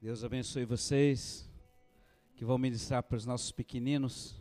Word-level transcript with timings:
Deus 0.00 0.22
abençoe 0.22 0.64
vocês 0.64 1.50
que 2.36 2.44
vão 2.44 2.56
ministrar 2.56 3.02
para 3.02 3.16
os 3.16 3.26
nossos 3.26 3.50
pequeninos. 3.50 4.40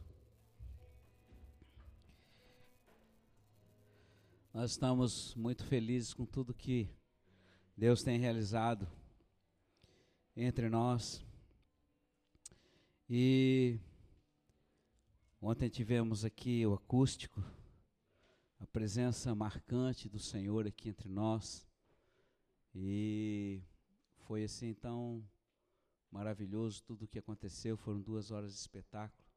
Nós 4.54 4.70
estamos 4.70 5.34
muito 5.34 5.66
felizes 5.66 6.14
com 6.14 6.28
tudo 6.28 6.54
que 6.54 6.88
Deus 7.76 8.04
tem 8.04 8.20
realizado 8.20 8.88
entre 10.36 10.70
nós. 10.70 11.26
E 13.10 13.80
ontem 15.42 15.70
tivemos 15.70 16.24
aqui 16.24 16.68
o 16.68 16.76
acústico, 16.76 17.44
a 18.60 18.68
presença 18.68 19.34
marcante 19.34 20.08
do 20.08 20.20
Senhor 20.20 20.68
aqui 20.68 20.90
entre 20.90 21.10
nós. 21.10 21.68
E 22.76 23.64
foi 24.28 24.44
assim 24.44 24.76
tão 24.76 25.28
maravilhoso 26.12 26.84
tudo 26.84 27.06
o 27.06 27.08
que 27.08 27.20
aconteceu. 27.20 27.78
Foram 27.78 28.02
duas 28.02 28.32
horas 28.32 28.54
de 28.54 28.60
espetáculo 28.60 29.28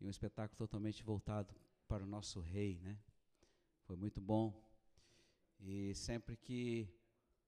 e 0.00 0.06
um 0.06 0.10
espetáculo 0.10 0.56
totalmente 0.56 1.02
voltado 1.02 1.54
para 1.86 2.04
o 2.04 2.06
nosso 2.06 2.40
Rei, 2.40 2.78
né? 2.80 2.98
Foi 3.84 3.96
muito 3.96 4.20
bom. 4.20 4.54
E 5.60 5.94
sempre 5.94 6.36
que 6.36 6.88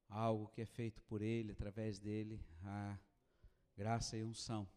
algo 0.09 0.49
que 0.49 0.61
é 0.61 0.67
feito 0.67 1.03
por 1.05 1.23
Ele, 1.23 1.53
através 1.53 1.99
dele, 1.99 2.45
a 2.65 2.99
graça 3.77 4.17
e 4.17 4.25
unção. 4.25 4.69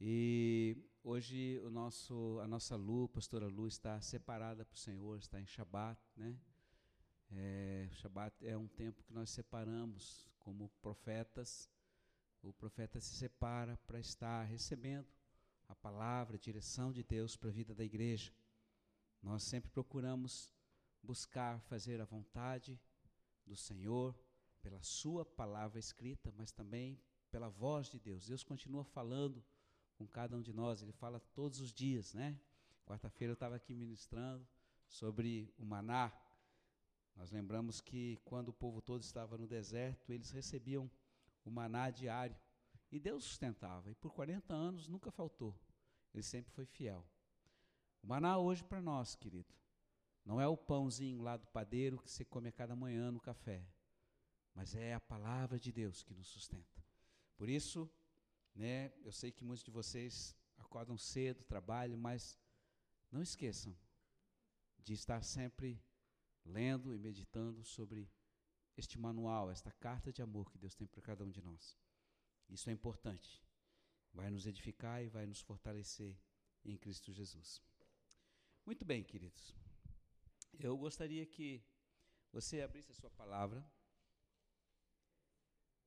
E 0.00 0.76
hoje 1.02 1.60
o 1.64 1.70
nosso, 1.70 2.38
a 2.42 2.48
nossa 2.48 2.76
Lu, 2.76 3.08
pastora 3.08 3.46
Lu, 3.46 3.68
está 3.68 4.00
separada 4.00 4.64
para 4.64 4.74
o 4.74 4.78
Senhor, 4.78 5.18
está 5.18 5.40
em 5.40 5.46
Shabat, 5.46 6.00
né? 6.16 6.36
É, 7.30 7.88
Shabat 7.92 8.46
é 8.46 8.56
um 8.56 8.68
tempo 8.68 9.02
que 9.02 9.12
nós 9.12 9.30
separamos 9.30 10.28
como 10.38 10.68
profetas. 10.80 11.70
O 12.46 12.52
profeta 12.52 13.00
se 13.00 13.12
separa 13.16 13.76
para 13.88 13.98
estar 13.98 14.44
recebendo 14.44 15.08
a 15.66 15.74
palavra, 15.74 16.36
a 16.36 16.38
direção 16.38 16.92
de 16.92 17.02
Deus 17.02 17.36
para 17.36 17.48
a 17.48 17.52
vida 17.52 17.74
da 17.74 17.82
igreja. 17.82 18.32
Nós 19.20 19.42
sempre 19.42 19.68
procuramos 19.68 20.52
buscar 21.02 21.60
fazer 21.62 22.00
a 22.00 22.04
vontade 22.04 22.80
do 23.44 23.56
Senhor 23.56 24.16
pela 24.62 24.80
Sua 24.80 25.24
palavra 25.24 25.80
escrita, 25.80 26.32
mas 26.36 26.52
também 26.52 27.02
pela 27.32 27.48
voz 27.48 27.88
de 27.88 27.98
Deus. 27.98 28.28
Deus 28.28 28.44
continua 28.44 28.84
falando 28.84 29.44
com 29.96 30.06
cada 30.06 30.36
um 30.36 30.40
de 30.40 30.52
nós, 30.52 30.82
Ele 30.82 30.92
fala 30.92 31.18
todos 31.34 31.60
os 31.60 31.72
dias, 31.72 32.14
né? 32.14 32.38
Quarta-feira 32.86 33.32
eu 33.32 33.34
estava 33.34 33.56
aqui 33.56 33.74
ministrando 33.74 34.46
sobre 34.86 35.52
o 35.58 35.64
maná. 35.64 36.12
Nós 37.16 37.32
lembramos 37.32 37.80
que 37.80 38.20
quando 38.24 38.50
o 38.50 38.52
povo 38.52 38.80
todo 38.80 39.02
estava 39.02 39.36
no 39.36 39.48
deserto, 39.48 40.12
eles 40.12 40.30
recebiam 40.30 40.88
o 41.46 41.50
maná 41.50 41.90
diário. 41.90 42.36
E 42.90 42.98
Deus 42.98 43.24
sustentava. 43.24 43.90
E 43.90 43.94
por 43.94 44.12
40 44.12 44.52
anos 44.52 44.88
nunca 44.88 45.10
faltou. 45.10 45.58
Ele 46.12 46.22
sempre 46.22 46.52
foi 46.52 46.66
fiel. 46.66 47.06
O 48.02 48.06
maná 48.06 48.38
hoje 48.38 48.62
para 48.62 48.82
nós, 48.82 49.14
querido, 49.14 49.54
não 50.24 50.40
é 50.40 50.46
o 50.46 50.56
pãozinho 50.56 51.22
lá 51.22 51.36
do 51.36 51.46
padeiro 51.46 51.98
que 51.98 52.10
você 52.10 52.24
come 52.24 52.48
a 52.48 52.52
cada 52.52 52.74
manhã 52.74 53.10
no 53.10 53.20
café, 53.20 53.64
mas 54.54 54.74
é 54.74 54.94
a 54.94 55.00
palavra 55.00 55.58
de 55.58 55.70
Deus 55.70 56.02
que 56.02 56.14
nos 56.14 56.26
sustenta. 56.26 56.84
Por 57.36 57.48
isso, 57.48 57.90
né, 58.54 58.92
eu 59.02 59.12
sei 59.12 59.30
que 59.30 59.44
muitos 59.44 59.64
de 59.64 59.70
vocês 59.70 60.36
acordam 60.56 60.96
cedo, 60.96 61.44
trabalham, 61.44 61.98
mas 61.98 62.38
não 63.10 63.22
esqueçam 63.22 63.76
de 64.78 64.94
estar 64.94 65.22
sempre 65.22 65.80
lendo 66.44 66.94
e 66.94 66.98
meditando 66.98 67.62
sobre 67.62 68.10
este 68.76 68.98
manual, 68.98 69.50
esta 69.50 69.70
carta 69.72 70.12
de 70.12 70.22
amor 70.22 70.50
que 70.50 70.58
Deus 70.58 70.74
tem 70.74 70.86
para 70.86 71.00
cada 71.00 71.24
um 71.24 71.30
de 71.30 71.42
nós. 71.42 71.76
Isso 72.48 72.68
é 72.68 72.72
importante. 72.72 73.42
Vai 74.12 74.30
nos 74.30 74.46
edificar 74.46 75.02
e 75.02 75.08
vai 75.08 75.26
nos 75.26 75.40
fortalecer 75.40 76.16
em 76.64 76.76
Cristo 76.76 77.12
Jesus. 77.12 77.62
Muito 78.64 78.84
bem, 78.84 79.02
queridos. 79.02 79.54
Eu 80.58 80.76
gostaria 80.76 81.24
que 81.26 81.62
você 82.32 82.60
abrisse 82.60 82.92
a 82.92 82.94
sua 82.94 83.10
palavra 83.10 83.64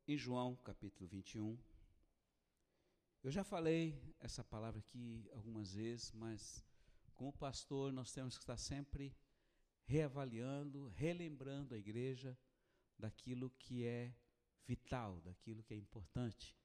em 0.07 0.17
João 0.17 0.55
capítulo 0.57 1.07
21. 1.07 1.57
Eu 3.21 3.31
já 3.31 3.43
falei 3.43 4.15
essa 4.19 4.43
palavra 4.43 4.79
aqui 4.79 5.29
algumas 5.33 5.73
vezes, 5.73 6.11
mas 6.13 6.65
como 7.13 7.33
pastor 7.33 7.91
nós 7.91 8.11
temos 8.11 8.37
que 8.37 8.43
estar 8.43 8.57
sempre 8.57 9.15
reavaliando, 9.83 10.87
relembrando 10.89 11.75
a 11.75 11.77
igreja 11.77 12.37
daquilo 12.99 13.49
que 13.51 13.85
é 13.85 14.13
vital, 14.67 15.19
daquilo 15.21 15.63
que 15.63 15.73
é 15.73 15.77
importante, 15.77 16.55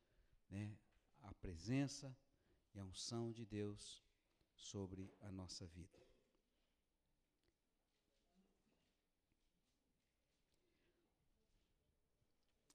né? 0.50 0.77
A 1.22 1.33
presença 1.33 2.15
e 2.75 2.78
a 2.78 2.84
unção 2.84 3.33
de 3.33 3.47
Deus 3.47 4.05
sobre 4.55 5.15
a 5.21 5.31
nossa 5.31 5.67
vida. 5.67 5.99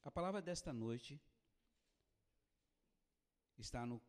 A 0.02 0.10
palavra 0.10 0.42
desta 0.42 0.74
noite 0.74 1.22
está 3.58 3.86
no 3.86 4.02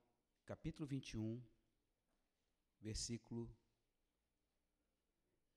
capítulo 0.47 0.87
21, 0.87 1.45
versículo 2.81 3.55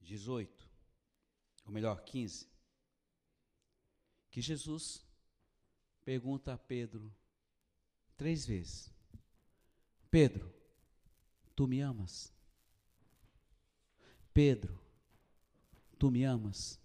18 0.01 0.73
ou 1.65 1.71
melhor, 1.71 2.03
15, 2.03 2.49
que 4.33 4.41
Jesus 4.41 5.05
pergunta 6.03 6.53
a 6.53 6.57
Pedro 6.57 7.13
três 8.17 8.47
vezes: 8.47 8.91
Pedro, 10.09 10.51
tu 11.55 11.67
me 11.67 11.81
amas? 11.81 12.33
Pedro, 14.33 14.81
tu 15.99 16.09
me 16.09 16.25
amas? 16.25 16.79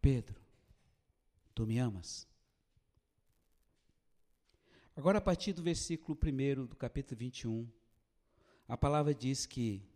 Pedro, 0.00 0.40
tu 1.54 1.66
me 1.66 1.78
amas? 1.78 2.26
Agora, 4.96 5.18
a 5.18 5.22
partir 5.22 5.52
do 5.52 5.62
versículo 5.62 6.18
1 6.18 6.68
do 6.68 6.76
capítulo 6.76 7.18
21, 7.18 7.70
a 8.66 8.78
palavra 8.78 9.14
diz 9.14 9.44
que, 9.44 9.86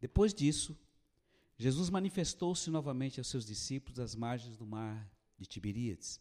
depois 0.00 0.34
disso, 0.34 0.76
Jesus 1.56 1.90
manifestou-se 1.90 2.68
novamente 2.70 3.20
aos 3.20 3.28
seus 3.28 3.46
discípulos 3.46 4.00
às 4.00 4.16
margens 4.16 4.56
do 4.56 4.66
mar 4.66 5.08
de 5.38 5.46
Tiberíades. 5.46 6.20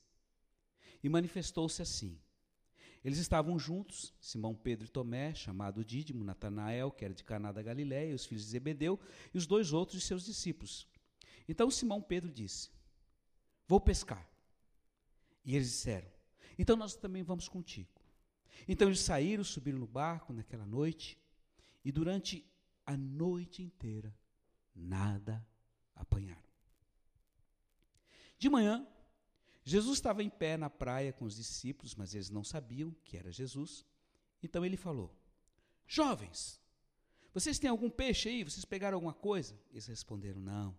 E 1.04 1.10
manifestou-se 1.10 1.82
assim. 1.82 2.20
Eles 3.04 3.20
estavam 3.20 3.58
juntos, 3.58 4.14
Simão 4.20 4.56
Pedro 4.56 4.86
e 4.86 4.90
Tomé, 4.90 5.34
chamado 5.34 5.84
Dídimo, 5.86 6.24
Natanael, 6.24 6.92
que 6.92 7.06
era 7.06 7.14
de 7.14 7.24
Caná 7.24 7.52
da 7.52 7.62
Galiléia, 7.62 8.16
os 8.16 8.26
filhos 8.26 8.44
de 8.44 8.50
Zebedeu, 8.50 9.00
e 9.34 9.38
os 9.38 9.46
dois 9.46 9.72
outros 9.72 10.02
de 10.02 10.08
seus 10.08 10.26
discípulos. 10.26 10.88
Então 11.48 11.72
Simão 11.72 12.02
Pedro 12.02 12.32
disse: 12.32 12.70
Vou 13.68 13.80
pescar. 13.80 14.30
E 15.46 15.56
eles 15.56 15.68
disseram: 15.68 16.10
Então 16.58 16.76
nós 16.76 16.96
também 16.96 17.24
vamos 17.24 17.48
contigo. 17.48 17.90
Então 18.68 18.88
eles 18.88 19.00
saíram, 19.00 19.44
subiram 19.44 19.80
no 19.80 19.88
barco 19.88 20.34
naquela 20.34 20.66
noite, 20.66 21.18
e 21.86 21.92
durante 21.92 22.46
a 22.86 22.98
noite 22.98 23.62
inteira 23.62 24.14
nada 24.76 25.46
apanharam. 25.96 26.48
De 28.38 28.50
manhã, 28.50 28.86
Jesus 29.70 29.98
estava 29.98 30.24
em 30.24 30.30
pé 30.30 30.56
na 30.56 30.70
praia 30.70 31.12
com 31.12 31.26
os 31.26 31.36
discípulos, 31.36 31.94
mas 31.94 32.16
eles 32.16 32.30
não 32.30 32.42
sabiam 32.42 32.96
que 33.04 33.18
era 33.18 33.30
Jesus. 33.34 33.86
Então 34.42 34.64
ele 34.64 34.78
falou: 34.78 35.14
Jovens, 35.86 36.62
vocês 37.34 37.60
têm 37.60 37.70
algum 37.70 37.90
peixe 37.90 38.30
aí? 38.30 38.46
Vocês 38.46 38.64
pegaram 38.64 38.96
alguma 38.96 39.14
coisa? 39.14 39.60
Eles 39.70 39.86
responderam: 39.86 40.40
Não. 40.40 40.74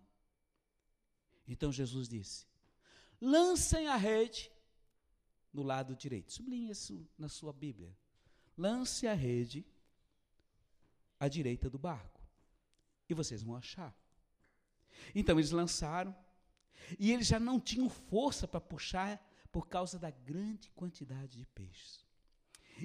Então 1.47 1.71
Jesus 1.71 2.09
disse: 2.09 2.47
Lancem 3.21 3.87
a 3.87 3.95
rede 3.95 4.51
no 5.53 5.61
lado 5.61 5.95
direito. 5.95 6.33
Sublinhe 6.33 6.71
isso 6.71 7.07
na 7.15 7.29
sua 7.29 7.53
Bíblia. 7.53 7.95
Lance 8.57 9.05
a 9.05 9.13
rede 9.13 9.63
à 11.19 11.27
direita 11.27 11.69
do 11.69 11.77
barco 11.77 12.19
e 13.07 13.13
vocês 13.13 13.43
vão 13.43 13.55
achar. 13.55 13.95
Então 15.13 15.37
eles 15.37 15.51
lançaram, 15.51 16.15
e 16.97 17.11
eles 17.11 17.27
já 17.27 17.39
não 17.39 17.59
tinham 17.59 17.89
força 17.89 18.47
para 18.47 18.61
puxar 18.61 19.23
por 19.51 19.67
causa 19.67 19.99
da 19.99 20.09
grande 20.09 20.69
quantidade 20.71 21.37
de 21.37 21.45
peixes. 21.47 22.05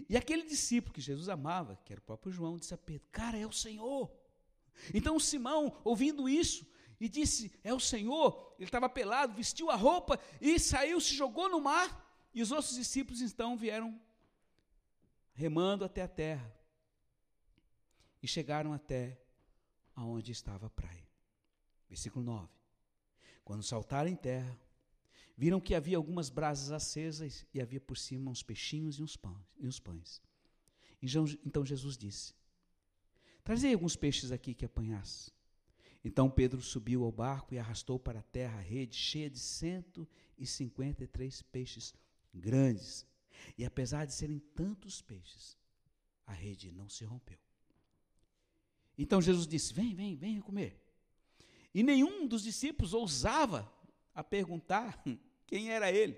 E 0.09 0.17
aquele 0.17 0.45
discípulo 0.45 0.93
que 0.93 1.01
Jesus 1.01 1.29
amava, 1.29 1.79
que 1.85 1.93
era 1.93 2.01
o 2.01 2.05
próprio 2.05 2.33
João, 2.33 2.59
disse 2.59 2.75
a 2.75 2.79
Pedro: 2.79 3.07
Cara, 3.13 3.39
é 3.39 3.47
o 3.47 3.53
Senhor. 3.53 4.11
Então 4.93 5.21
Simão, 5.21 5.81
ouvindo 5.85 6.29
isso, 6.29 6.67
e 7.01 7.09
disse: 7.09 7.53
É 7.63 7.73
o 7.73 7.81
Senhor. 7.81 8.55
Ele 8.59 8.67
estava 8.67 8.89
pelado, 8.89 9.35
vestiu 9.35 9.71
a 9.71 9.77
roupa 9.77 10.19
e 10.41 10.59
saiu, 10.59 11.01
se 11.01 11.15
jogou 11.15 11.49
no 11.49 11.61
mar. 11.61 12.03
E 12.35 12.43
os 12.43 12.51
outros 12.51 12.75
discípulos 12.75 13.21
então 13.21 13.57
vieram 13.57 14.01
remando 15.33 15.85
até 15.85 16.03
a 16.03 16.09
terra. 16.09 16.53
E 18.23 18.27
chegaram 18.27 18.73
até 18.73 19.21
aonde 19.95 20.33
estava 20.33 20.67
a 20.67 20.71
praia. 20.71 21.07
Versículo 21.89 22.25
9. 22.25 22.64
Quando 23.45 23.63
saltaram 23.63 24.09
em 24.09 24.17
terra, 24.17 24.59
viram 25.37 25.61
que 25.61 25.75
havia 25.75 25.97
algumas 25.97 26.31
brasas 26.31 26.73
acesas 26.73 27.47
e 27.53 27.61
havia 27.61 27.81
por 27.81 27.97
cima 27.97 28.31
uns 28.31 28.43
peixinhos 28.43 28.99
e 28.99 29.03
uns 29.03 29.17
pães. 29.17 29.47
E 29.59 29.67
uns 29.67 29.79
pães. 29.79 30.23
Então, 31.45 31.65
Jesus 31.65 31.97
disse: 31.99 32.35
Trazei 33.43 33.75
alguns 33.75 33.95
peixes 33.95 34.33
aqui 34.33 34.55
que 34.55 34.65
apanhasse. 34.65 35.31
Então 36.05 36.31
Pedro 36.31 36.61
subiu 36.61 37.03
ao 37.05 37.11
barco 37.11 37.55
e 37.55 37.59
arrastou 37.59 37.99
para 37.99 38.19
a 38.19 38.23
terra 38.23 38.59
a 38.59 38.63
rede 38.63 38.95
cheia 38.95 39.31
de 39.31 39.39
cento 39.39 40.07
e 40.37 40.47
cinquenta 40.47 41.03
e 41.03 41.07
três 41.07 41.41
peixes 41.41 41.95
grandes. 42.33 43.07
E 43.57 43.65
apesar 43.65 44.05
de 44.05 44.13
serem 44.13 44.39
tantos 44.39 45.01
peixes, 45.01 45.57
a 46.27 46.33
rede 46.33 46.71
não 46.71 46.91
se 46.91 47.05
rompeu. 47.05 47.39
Então 48.99 49.21
Jesus 49.21 49.47
disse: 49.47 49.73
Vem, 49.73 49.95
vem, 49.95 50.15
venha 50.15 50.43
comer. 50.43 50.79
E 51.75 51.83
nenhum 51.83 52.27
dos 52.27 52.43
discípulos 52.43 52.95
ousava 52.95 53.71
a 54.15 54.23
perguntar 54.23 55.03
quem 55.47 55.71
era 55.71 55.91
ele, 55.91 56.17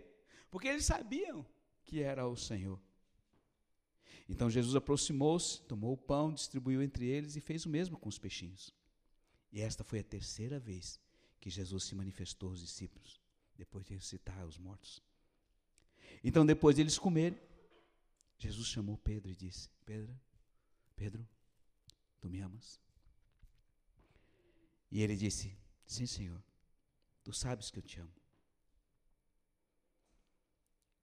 porque 0.51 0.69
eles 0.69 0.85
sabiam 0.85 1.45
que 1.83 2.03
era 2.03 2.27
o 2.27 2.37
Senhor. 2.37 2.79
Então 4.29 4.51
Jesus 4.51 4.75
aproximou-se, 4.75 5.63
tomou 5.63 5.95
o 5.95 5.97
pão, 5.97 6.33
distribuiu 6.33 6.83
entre 6.83 7.07
eles 7.07 7.37
e 7.37 7.41
fez 7.41 7.65
o 7.65 7.69
mesmo 7.69 7.97
com 7.97 8.09
os 8.09 8.19
peixinhos. 8.19 8.75
E 9.53 9.61
esta 9.61 9.83
foi 9.83 10.01
a 10.01 10.05
terceira 10.05 10.59
vez 10.59 11.01
que 11.41 11.49
Jesus 11.49 11.85
se 11.85 11.95
manifestou 11.95 12.51
aos 12.51 12.61
discípulos, 12.61 13.21
depois 13.57 13.87
de 13.87 13.95
ressuscitar 13.95 14.45
os 14.45 14.59
mortos. 14.59 15.03
Então, 16.23 16.45
depois 16.45 16.75
de 16.75 16.83
eles 16.83 16.99
comerem, 16.99 17.41
Jesus 18.39 18.67
chamou 18.67 18.99
Pedro 18.99 19.31
e 19.31 19.37
disse: 19.37 19.71
Pedro, 19.85 20.19
Pedro, 20.95 21.27
tu 22.21 22.29
me 22.29 22.41
amas? 22.41 22.81
E 24.91 25.03
ele 25.03 25.17
disse: 25.17 25.57
Sim, 25.85 26.07
Senhor, 26.07 26.43
tu 27.23 27.33
sabes 27.33 27.71
que 27.71 27.79
eu 27.79 27.83
te 27.83 28.01
amo. 28.01 28.13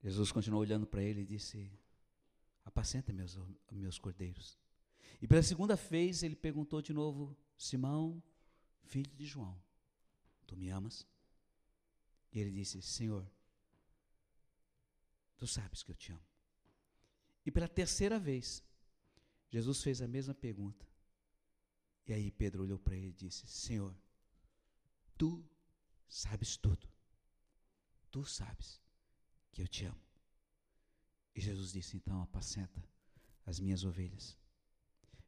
Jesus 0.02 0.30
continuou 0.30 0.60
olhando 0.60 0.86
para 0.86 1.02
ele 1.02 1.22
e 1.22 1.26
disse: 1.26 1.70
Apacenta 2.64 3.12
meus, 3.12 3.38
meus 3.70 3.98
cordeiros. 3.98 4.58
E 5.20 5.26
pela 5.26 5.42
segunda 5.42 5.76
vez 5.76 6.22
ele 6.22 6.36
perguntou 6.36 6.82
de 6.82 6.92
novo: 6.92 7.36
Simão, 7.56 8.22
filho 8.82 9.14
de 9.14 9.24
João, 9.24 9.58
tu 10.46 10.56
me 10.56 10.68
amas? 10.68 11.06
E 12.32 12.40
ele 12.40 12.50
disse: 12.50 12.82
Senhor, 12.82 13.30
tu 15.36 15.46
sabes 15.46 15.82
que 15.82 15.90
eu 15.90 15.96
te 15.96 16.12
amo. 16.12 16.24
E 17.46 17.50
pela 17.50 17.68
terceira 17.68 18.18
vez, 18.18 18.62
Jesus 19.48 19.82
fez 19.82 20.00
a 20.00 20.08
mesma 20.08 20.34
pergunta. 20.34 20.86
E 22.06 22.12
aí 22.12 22.30
Pedro 22.30 22.62
olhou 22.62 22.78
para 22.78 22.96
ele 22.96 23.08
e 23.08 23.12
disse: 23.12 23.46
Senhor, 23.46 23.96
tu 25.16 25.44
sabes 26.06 26.56
tudo. 26.56 26.86
Tu 28.10 28.24
sabes 28.24 28.80
que 29.50 29.62
eu 29.62 29.68
te 29.68 29.86
amo. 29.86 30.00
E 31.34 31.40
Jesus 31.40 31.72
disse: 31.72 31.96
Então, 31.96 32.20
apacenta 32.22 32.84
as 33.46 33.58
minhas 33.58 33.84
ovelhas. 33.84 34.36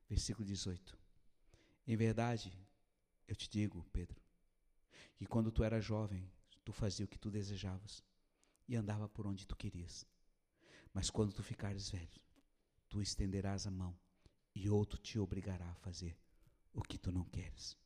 Versículo 0.09 0.47
18. 0.47 0.99
Em 1.87 1.97
verdade, 1.97 2.53
eu 3.27 3.35
te 3.35 3.49
digo, 3.49 3.85
Pedro, 3.93 4.21
que 5.17 5.27
quando 5.27 5.51
tu 5.51 5.65
era 5.65 5.81
jovem, 5.81 6.31
tu 6.65 6.73
fazia 6.73 7.05
o 7.05 7.09
que 7.09 7.19
tu 7.19 7.31
desejavas 7.31 8.05
e 8.69 8.77
andava 8.77 9.09
por 9.09 9.27
onde 9.27 9.47
tu 9.47 9.57
querias. 9.57 10.07
Mas 10.93 11.11
quando 11.11 11.33
tu 11.33 11.43
ficares 11.43 11.91
velho, 11.91 12.21
tu 12.89 13.01
estenderás 13.01 13.67
a 13.67 13.71
mão 13.71 13.99
e 14.55 14.69
outro 14.69 14.99
te 14.99 15.19
obrigará 15.19 15.69
a 15.71 15.75
fazer 15.77 16.17
o 16.77 16.83
que 16.83 16.99
tu 16.99 17.11
não 17.11 17.25
queres. 17.25 17.77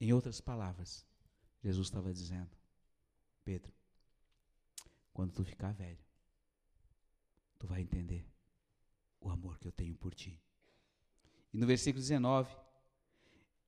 Em 0.00 0.12
outras 0.12 0.40
palavras, 0.40 1.06
Jesus 1.62 1.86
estava 1.86 2.12
dizendo: 2.12 2.50
Pedro, 3.44 3.72
quando 5.12 5.32
tu 5.32 5.44
ficar 5.44 5.72
velho, 5.72 6.02
tu 7.58 7.66
vai 7.66 7.82
entender 7.82 8.26
o 9.20 9.28
amor 9.28 9.58
que 9.58 9.68
eu 9.68 9.72
tenho 9.72 9.94
por 9.94 10.14
ti. 10.14 10.40
E 11.52 11.58
no 11.58 11.66
versículo 11.66 12.00
19, 12.00 12.56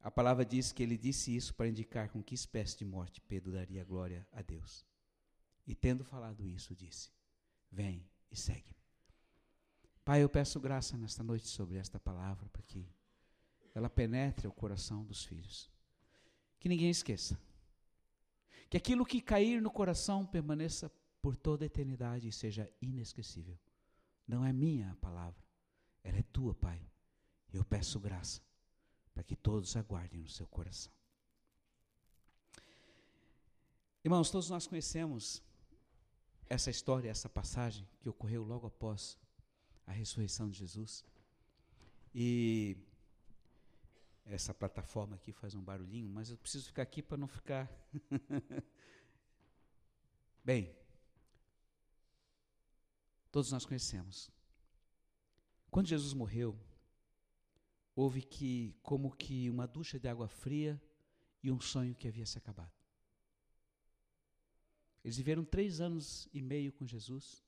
a 0.00 0.10
palavra 0.10 0.44
diz 0.44 0.72
que 0.72 0.82
ele 0.82 0.96
disse 0.96 1.36
isso 1.36 1.54
para 1.54 1.68
indicar 1.68 2.08
com 2.08 2.22
que 2.22 2.34
espécie 2.34 2.78
de 2.78 2.84
morte 2.86 3.20
Pedro 3.20 3.52
daria 3.52 3.84
glória 3.84 4.26
a 4.32 4.40
Deus. 4.40 4.86
E 5.66 5.74
tendo 5.74 6.04
falado 6.04 6.46
isso, 6.46 6.74
disse: 6.74 7.12
Vem 7.70 8.08
e 8.30 8.36
segue. 8.36 8.74
Pai, 10.04 10.22
eu 10.22 10.28
peço 10.28 10.58
graça 10.58 10.96
nesta 10.96 11.22
noite 11.22 11.46
sobre 11.46 11.76
esta 11.76 12.00
palavra, 12.00 12.48
para 12.48 12.62
que 12.62 12.90
ela 13.74 13.88
penetre 13.88 14.46
o 14.46 14.52
coração 14.52 15.04
dos 15.04 15.24
filhos. 15.24 15.70
Que 16.58 16.68
ninguém 16.68 16.90
esqueça. 16.90 17.38
Que 18.68 18.76
aquilo 18.76 19.04
que 19.04 19.20
cair 19.20 19.60
no 19.60 19.70
coração 19.70 20.24
permaneça 20.24 20.90
por 21.20 21.36
toda 21.36 21.64
a 21.64 21.66
eternidade 21.66 22.28
e 22.28 22.32
seja 22.32 22.70
inesquecível. 22.80 23.58
Não 24.26 24.44
é 24.44 24.52
minha 24.52 24.92
a 24.92 24.96
palavra, 24.96 25.42
ela 26.02 26.18
é 26.18 26.22
tua, 26.22 26.54
Pai. 26.54 26.80
Eu 27.52 27.64
peço 27.64 28.00
graça 28.00 28.40
para 29.12 29.22
que 29.22 29.36
todos 29.36 29.76
aguardem 29.76 30.20
no 30.20 30.28
seu 30.28 30.46
coração. 30.46 30.92
Irmãos, 34.04 34.30
todos 34.30 34.50
nós 34.50 34.66
conhecemos 34.66 35.42
essa 36.48 36.70
história, 36.70 37.08
essa 37.08 37.28
passagem 37.28 37.88
que 38.00 38.08
ocorreu 38.08 38.42
logo 38.42 38.66
após 38.66 39.16
a 39.86 39.92
ressurreição 39.92 40.48
de 40.50 40.58
Jesus. 40.58 41.04
E 42.14 42.76
essa 44.34 44.54
plataforma 44.54 45.16
aqui 45.16 45.30
faz 45.30 45.54
um 45.54 45.62
barulhinho, 45.62 46.08
mas 46.08 46.30
eu 46.30 46.38
preciso 46.38 46.66
ficar 46.66 46.82
aqui 46.82 47.02
para 47.02 47.18
não 47.18 47.28
ficar. 47.28 47.70
Bem, 50.42 50.74
todos 53.30 53.52
nós 53.52 53.66
conhecemos. 53.66 54.30
Quando 55.70 55.88
Jesus 55.88 56.14
morreu, 56.14 56.58
houve 57.94 58.22
que 58.22 58.74
como 58.82 59.14
que 59.14 59.50
uma 59.50 59.66
ducha 59.66 60.00
de 60.00 60.08
água 60.08 60.28
fria 60.28 60.82
e 61.42 61.52
um 61.52 61.60
sonho 61.60 61.94
que 61.94 62.08
havia 62.08 62.24
se 62.24 62.38
acabado. 62.38 62.72
Eles 65.04 65.18
viveram 65.18 65.44
três 65.44 65.78
anos 65.78 66.26
e 66.32 66.40
meio 66.40 66.72
com 66.72 66.86
Jesus. 66.86 67.44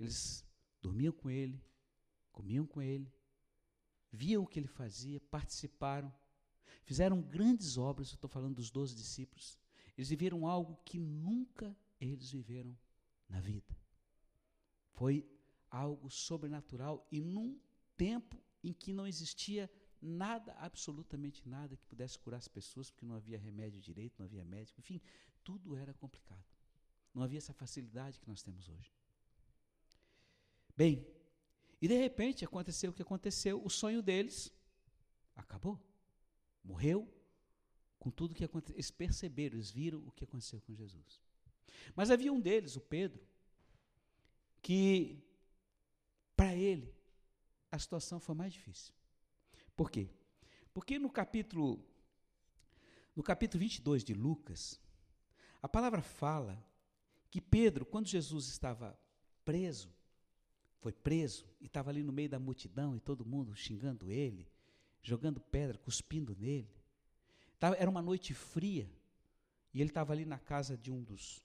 Eles 0.00 0.44
dormiam 0.82 1.12
com 1.12 1.30
ele, 1.30 1.62
comiam 2.32 2.66
com 2.66 2.82
ele, 2.82 3.12
viam 4.12 4.42
o 4.42 4.46
que 4.46 4.58
ele 4.58 4.68
fazia, 4.68 5.20
participaram, 5.20 6.12
fizeram 6.84 7.20
grandes 7.20 7.76
obras. 7.76 8.08
estou 8.08 8.28
falando 8.28 8.56
dos 8.56 8.70
doze 8.70 8.94
discípulos. 8.94 9.58
Eles 9.96 10.08
viveram 10.08 10.46
algo 10.46 10.76
que 10.84 10.98
nunca 10.98 11.76
eles 12.00 12.30
viveram 12.30 12.76
na 13.28 13.40
vida. 13.40 13.76
Foi 14.92 15.26
algo 15.70 16.10
sobrenatural 16.10 17.06
e 17.10 17.20
num 17.20 17.58
tempo 17.96 18.40
em 18.62 18.72
que 18.72 18.92
não 18.92 19.06
existia 19.06 19.70
nada, 20.00 20.52
absolutamente 20.54 21.48
nada, 21.48 21.76
que 21.76 21.86
pudesse 21.86 22.18
curar 22.18 22.38
as 22.38 22.48
pessoas, 22.48 22.90
porque 22.90 23.06
não 23.06 23.14
havia 23.14 23.38
remédio 23.38 23.80
direito, 23.80 24.18
não 24.18 24.26
havia 24.26 24.44
médico, 24.44 24.80
enfim, 24.80 25.00
tudo 25.42 25.76
era 25.76 25.94
complicado. 25.94 26.44
Não 27.14 27.22
havia 27.22 27.38
essa 27.38 27.52
facilidade 27.52 28.20
que 28.20 28.28
nós 28.28 28.42
temos 28.42 28.68
hoje. 28.68 28.92
Bem, 30.76 31.06
e 31.86 31.88
de 31.88 31.96
repente 31.96 32.44
aconteceu 32.44 32.90
o 32.90 32.92
que 32.92 33.02
aconteceu, 33.02 33.64
o 33.64 33.70
sonho 33.70 34.02
deles 34.02 34.52
acabou. 35.36 35.80
Morreu 36.64 37.08
com 38.00 38.10
tudo 38.10 38.34
que 38.34 38.42
aconteceu. 38.42 38.74
Eles 38.74 38.90
perceberam, 38.90 39.54
eles 39.54 39.70
viram 39.70 40.00
o 40.04 40.10
que 40.10 40.24
aconteceu 40.24 40.60
com 40.62 40.74
Jesus. 40.74 41.22
Mas 41.94 42.10
havia 42.10 42.32
um 42.32 42.40
deles, 42.40 42.74
o 42.74 42.80
Pedro, 42.80 43.24
que 44.60 45.22
para 46.34 46.56
ele 46.56 46.92
a 47.70 47.78
situação 47.78 48.18
foi 48.18 48.34
mais 48.34 48.52
difícil. 48.52 48.92
Por 49.76 49.88
quê? 49.88 50.10
Porque 50.74 50.98
no 50.98 51.08
capítulo 51.08 51.80
no 53.14 53.22
capítulo 53.22 53.60
22 53.60 54.02
de 54.02 54.12
Lucas, 54.12 54.80
a 55.62 55.68
palavra 55.68 56.02
fala 56.02 56.60
que 57.30 57.40
Pedro, 57.40 57.86
quando 57.86 58.08
Jesus 58.08 58.48
estava 58.48 58.98
preso, 59.44 59.95
foi 60.78 60.92
preso 60.92 61.46
e 61.60 61.66
estava 61.66 61.90
ali 61.90 62.02
no 62.02 62.12
meio 62.12 62.28
da 62.28 62.38
multidão 62.38 62.96
e 62.96 63.00
todo 63.00 63.24
mundo 63.24 63.54
xingando 63.54 64.10
ele, 64.10 64.48
jogando 65.02 65.40
pedra, 65.40 65.78
cuspindo 65.78 66.36
nele. 66.36 66.70
Era 67.78 67.90
uma 67.90 68.02
noite 68.02 68.34
fria 68.34 68.90
e 69.72 69.80
ele 69.80 69.90
estava 69.90 70.12
ali 70.12 70.24
na 70.24 70.38
casa 70.38 70.76
de 70.76 70.90
um 70.90 71.02
dos, 71.02 71.42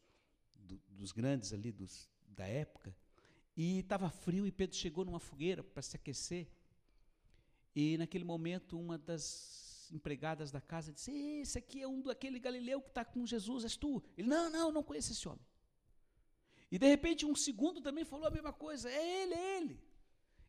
do, 0.55 0.79
dos 0.89 1.11
grandes 1.11 1.53
ali 1.53 1.71
dos, 1.71 2.09
da 2.27 2.45
época 2.45 2.95
e 3.55 3.79
estava 3.79 4.09
frio 4.09 4.47
e 4.47 4.51
Pedro 4.51 4.75
chegou 4.75 5.03
numa 5.03 5.19
fogueira 5.19 5.63
para 5.63 5.81
se 5.81 5.95
aquecer. 5.95 6.47
E 7.75 7.97
naquele 7.97 8.23
momento, 8.23 8.79
uma 8.79 8.97
das 8.97 9.89
empregadas 9.91 10.51
da 10.51 10.61
casa 10.61 10.91
disse: 10.93 11.11
Esse 11.11 11.57
aqui 11.57 11.81
é 11.81 11.88
um 11.88 12.01
daquele 12.01 12.39
galileu 12.39 12.81
que 12.81 12.89
está 12.89 13.03
com 13.03 13.25
Jesus, 13.25 13.63
és 13.63 13.75
tu. 13.75 14.03
Ele: 14.17 14.27
Não, 14.27 14.50
não, 14.50 14.71
não 14.71 14.83
conheço 14.83 15.11
esse 15.11 15.27
homem. 15.27 15.45
E 16.72 16.80
de 16.80 16.88
repente, 16.88 17.25
um 17.25 17.36
segundo 17.36 17.82
também 17.82 18.06
falou 18.06 18.28
a 18.28 18.32
mesma 18.32 18.54
coisa: 18.54 18.90
É 18.90 19.24
ele, 19.24 19.34
é 19.34 19.58
ele. 19.58 19.92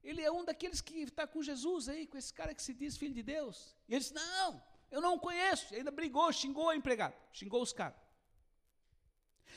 Ele 0.05 0.23
é 0.23 0.31
um 0.31 0.45
daqueles 0.45 0.81
que 0.81 0.99
está 0.99 1.27
com 1.27 1.43
Jesus 1.43 1.89
aí, 1.89 2.07
com 2.07 2.17
esse 2.17 2.33
cara 2.33 2.55
que 2.55 2.63
se 2.63 2.73
diz 2.73 2.97
filho 2.97 3.15
de 3.15 3.23
Deus. 3.23 3.77
E 3.89 3.95
ele 3.95 4.01
disse: 4.01 4.15
Não, 4.15 4.63
eu 4.91 5.01
não 5.01 5.19
conheço. 5.19 5.75
E 5.75 5.79
ainda 5.79 5.91
brigou, 5.91 6.33
xingou 6.33 6.67
o 6.67 6.73
empregado, 6.73 7.15
xingou 7.33 7.61
os 7.61 7.73
caras. 7.73 8.01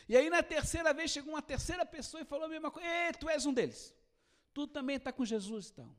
E 0.09 0.17
aí 0.17 0.29
na 0.29 0.43
terceira 0.43 0.93
vez 0.93 1.11
chegou 1.11 1.33
uma 1.33 1.41
terceira 1.41 1.85
pessoa 1.85 2.21
e 2.21 2.25
falou 2.25 2.45
a 2.45 2.49
mesma 2.49 2.71
coisa. 2.71 2.87
Ei, 2.87 3.13
tu 3.13 3.29
és 3.29 3.45
um 3.45 3.53
deles. 3.53 3.93
Tu 4.53 4.67
também 4.67 4.95
está 4.97 5.11
com 5.11 5.23
Jesus, 5.23 5.69
então. 5.71 5.95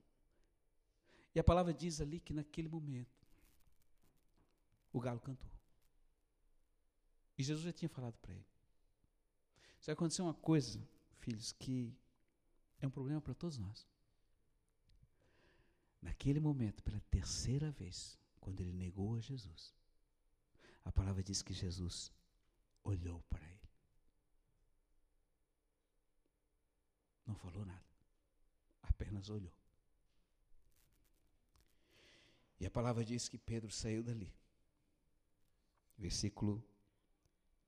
E 1.35 1.39
a 1.39 1.45
palavra 1.45 1.73
diz 1.73 2.01
ali 2.01 2.19
que 2.19 2.33
naquele 2.33 2.69
momento 2.69 3.27
o 4.93 4.99
galo 4.99 5.21
cantou. 5.21 5.51
E 7.37 7.43
Jesus 7.43 7.65
já 7.65 7.73
tinha 7.73 7.89
falado 7.89 8.17
para 8.19 8.33
ele. 8.33 8.56
Isso 9.87 9.93
vai 9.93 9.99
acontecer 9.99 10.23
uma 10.23 10.35
coisa, 10.35 10.85
filhos, 11.21 11.52
que 11.52 11.97
é 12.81 12.88
um 12.88 12.90
problema 12.90 13.21
para 13.21 13.33
todos 13.35 13.57
nós. 13.57 13.87
Naquele 16.02 16.40
momento, 16.40 16.83
pela 16.83 16.99
terceira 17.02 17.71
vez, 17.71 18.19
quando 18.40 18.61
ele 18.61 18.73
negou 18.73 19.14
a 19.14 19.21
Jesus, 19.21 19.73
a 20.85 20.90
palavra 20.90 21.23
diz 21.23 21.40
que 21.40 21.55
Jesus 21.55 22.11
olhou 22.83 23.23
para 23.31 23.49
ele. 23.49 23.71
Não 27.25 27.37
falou 27.37 27.64
nada, 27.64 27.87
apenas 28.83 29.31
olhou. 29.31 29.55
E 32.59 32.66
a 32.66 32.71
palavra 32.73 33.05
diz 33.05 33.28
que 33.28 33.38
Pedro 33.38 33.71
saiu 33.71 34.02
dali. 34.02 34.35
Versículo 35.97 36.61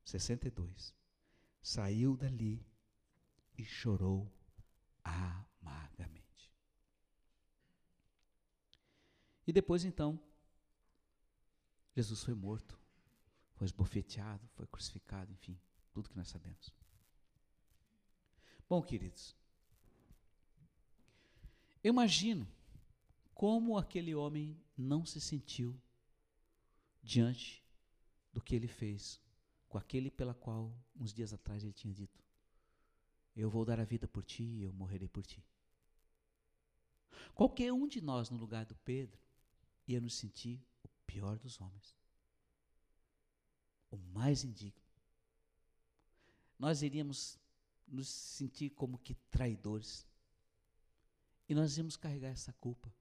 62. 0.04 0.97
Saiu 1.68 2.16
dali 2.16 2.66
e 3.58 3.62
chorou 3.62 4.32
amargamente. 5.04 6.50
E 9.46 9.52
depois 9.52 9.84
então, 9.84 10.18
Jesus 11.94 12.24
foi 12.24 12.32
morto, 12.32 12.80
foi 13.52 13.66
esbofeteado, 13.66 14.48
foi 14.54 14.66
crucificado, 14.66 15.30
enfim, 15.30 15.60
tudo 15.92 16.08
que 16.08 16.16
nós 16.16 16.28
sabemos. 16.28 16.74
Bom, 18.66 18.80
queridos, 18.80 19.36
imagino 21.84 22.48
como 23.34 23.76
aquele 23.76 24.14
homem 24.14 24.58
não 24.74 25.04
se 25.04 25.20
sentiu 25.20 25.78
diante 27.02 27.62
do 28.32 28.40
que 28.40 28.54
ele 28.54 28.68
fez 28.68 29.20
com 29.68 29.78
aquele 29.78 30.10
pela 30.10 30.34
qual 30.34 30.72
uns 30.96 31.12
dias 31.12 31.32
atrás 31.32 31.62
ele 31.62 31.72
tinha 31.72 31.92
dito: 31.92 32.22
Eu 33.36 33.50
vou 33.50 33.64
dar 33.64 33.78
a 33.78 33.84
vida 33.84 34.08
por 34.08 34.24
ti 34.24 34.42
e 34.42 34.62
eu 34.62 34.72
morrerei 34.72 35.08
por 35.08 35.24
ti. 35.24 35.44
Qualquer 37.34 37.72
um 37.72 37.86
de 37.86 38.00
nós 38.00 38.30
no 38.30 38.36
lugar 38.36 38.64
do 38.64 38.74
Pedro 38.76 39.20
ia 39.86 40.00
nos 40.00 40.14
sentir 40.14 40.60
o 40.82 40.88
pior 41.06 41.38
dos 41.38 41.60
homens, 41.60 41.96
o 43.90 43.96
mais 43.96 44.44
indigno. 44.44 44.82
Nós 46.58 46.82
iríamos 46.82 47.38
nos 47.86 48.08
sentir 48.08 48.70
como 48.70 48.98
que 48.98 49.14
traidores. 49.30 50.06
E 51.48 51.54
nós 51.54 51.78
íamos 51.78 51.96
carregar 51.96 52.28
essa 52.28 52.52
culpa 52.54 52.92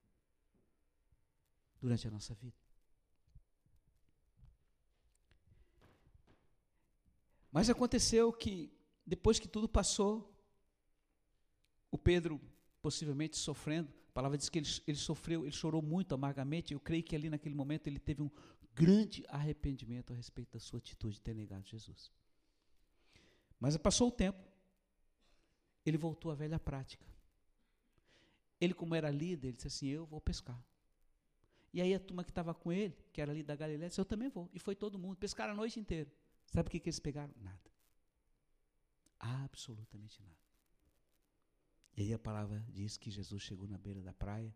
durante 1.81 2.07
a 2.07 2.11
nossa 2.11 2.33
vida. 2.35 2.66
Mas 7.57 7.71
aconteceu 7.71 8.31
que, 8.31 8.71
depois 9.03 9.39
que 9.39 9.47
tudo 9.47 9.67
passou, 9.67 10.31
o 11.89 11.97
Pedro, 11.97 12.39
possivelmente 12.83 13.35
sofrendo, 13.35 13.91
a 14.09 14.11
palavra 14.11 14.37
diz 14.37 14.47
que 14.47 14.59
ele, 14.59 14.67
ele 14.85 14.97
sofreu, 14.97 15.43
ele 15.43 15.51
chorou 15.51 15.81
muito 15.81 16.13
amargamente. 16.13 16.71
Eu 16.71 16.79
creio 16.79 17.01
que 17.01 17.15
ali 17.15 17.31
naquele 17.31 17.55
momento 17.55 17.87
ele 17.87 17.97
teve 17.97 18.21
um 18.21 18.29
grande 18.75 19.25
arrependimento 19.27 20.13
a 20.13 20.15
respeito 20.15 20.53
da 20.53 20.59
sua 20.59 20.77
atitude 20.77 21.15
de 21.15 21.21
ter 21.21 21.33
negado 21.33 21.67
Jesus. 21.67 22.11
Mas 23.59 23.75
passou 23.75 24.09
o 24.09 24.11
tempo, 24.11 24.37
ele 25.83 25.97
voltou 25.97 26.29
à 26.29 26.35
velha 26.35 26.59
prática. 26.59 27.07
Ele, 28.61 28.75
como 28.75 28.93
era 28.93 29.09
líder, 29.09 29.47
ele 29.47 29.57
disse 29.57 29.67
assim: 29.67 29.87
Eu 29.87 30.05
vou 30.05 30.21
pescar. 30.21 30.63
E 31.73 31.81
aí 31.81 31.91
a 31.91 31.99
turma 31.99 32.23
que 32.23 32.29
estava 32.29 32.53
com 32.53 32.71
ele, 32.71 32.95
que 33.11 33.19
era 33.19 33.31
ali 33.31 33.41
da 33.41 33.55
Galiléia, 33.55 33.89
disse: 33.89 33.99
Eu 33.99 34.05
também 34.05 34.29
vou. 34.29 34.47
E 34.53 34.59
foi 34.59 34.75
todo 34.75 34.99
mundo. 34.99 35.17
Pescaram 35.17 35.53
a 35.53 35.55
noite 35.55 35.79
inteira. 35.79 36.07
Sabe 36.47 36.67
o 36.67 36.71
que, 36.71 36.79
que 36.79 36.89
eles 36.89 36.99
pegaram? 36.99 37.33
Nada. 37.37 37.71
Absolutamente 39.19 40.21
nada. 40.21 40.37
E 41.95 42.03
aí 42.03 42.13
a 42.13 42.19
palavra 42.19 42.63
diz 42.69 42.97
que 42.97 43.09
Jesus 43.09 43.41
chegou 43.41 43.67
na 43.67 43.77
beira 43.77 44.01
da 44.01 44.13
praia. 44.13 44.55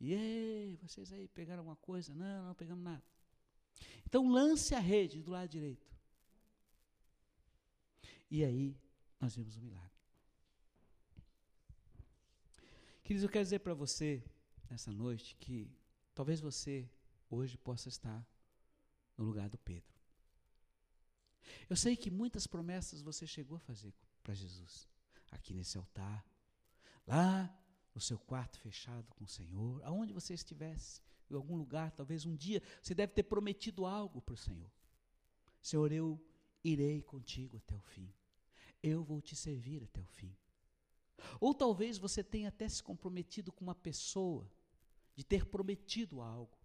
E 0.00 0.78
vocês 0.82 1.12
aí 1.12 1.26
pegaram 1.28 1.60
alguma 1.60 1.76
coisa? 1.76 2.14
Não, 2.14 2.46
não 2.46 2.54
pegamos 2.54 2.84
nada. 2.84 3.02
Então 4.04 4.28
lance 4.28 4.74
a 4.74 4.80
rede 4.80 5.22
do 5.22 5.30
lado 5.30 5.48
direito. 5.48 5.86
E 8.30 8.44
aí 8.44 8.78
nós 9.18 9.34
vimos 9.34 9.56
o 9.56 9.60
um 9.60 9.62
milagre. 9.62 9.98
Queridos, 13.02 13.24
eu 13.24 13.30
quero 13.30 13.44
dizer 13.44 13.60
para 13.60 13.72
você, 13.72 14.22
nessa 14.68 14.92
noite, 14.92 15.34
que 15.36 15.74
talvez 16.14 16.40
você 16.40 16.88
hoje 17.30 17.56
possa 17.56 17.88
estar 17.88 18.26
no 19.16 19.24
lugar 19.24 19.48
do 19.48 19.56
Pedro. 19.56 19.97
Eu 21.68 21.76
sei 21.76 21.96
que 21.96 22.10
muitas 22.10 22.46
promessas 22.46 23.02
você 23.02 23.26
chegou 23.26 23.56
a 23.56 23.60
fazer 23.60 23.92
para 24.22 24.34
Jesus, 24.34 24.88
aqui 25.30 25.54
nesse 25.54 25.78
altar, 25.78 26.24
lá 27.06 27.54
no 27.94 28.00
seu 28.00 28.18
quarto 28.18 28.58
fechado 28.58 29.12
com 29.14 29.24
o 29.24 29.28
Senhor, 29.28 29.82
aonde 29.84 30.12
você 30.12 30.34
estivesse, 30.34 31.00
em 31.30 31.34
algum 31.34 31.56
lugar, 31.56 31.90
talvez 31.92 32.24
um 32.24 32.36
dia, 32.36 32.62
você 32.82 32.94
deve 32.94 33.12
ter 33.12 33.22
prometido 33.22 33.86
algo 33.86 34.20
para 34.20 34.34
o 34.34 34.36
Senhor. 34.36 34.70
Senhor, 35.62 35.90
eu 35.92 36.20
irei 36.62 37.02
contigo 37.02 37.56
até 37.56 37.74
o 37.74 37.80
fim. 37.80 38.12
Eu 38.82 39.02
vou 39.02 39.20
te 39.20 39.34
servir 39.34 39.82
até 39.82 40.00
o 40.00 40.06
fim. 40.06 40.34
Ou 41.40 41.54
talvez 41.54 41.98
você 41.98 42.22
tenha 42.22 42.48
até 42.48 42.68
se 42.68 42.82
comprometido 42.82 43.52
com 43.52 43.64
uma 43.64 43.74
pessoa, 43.74 44.50
de 45.16 45.24
ter 45.24 45.46
prometido 45.46 46.20
algo. 46.20 46.57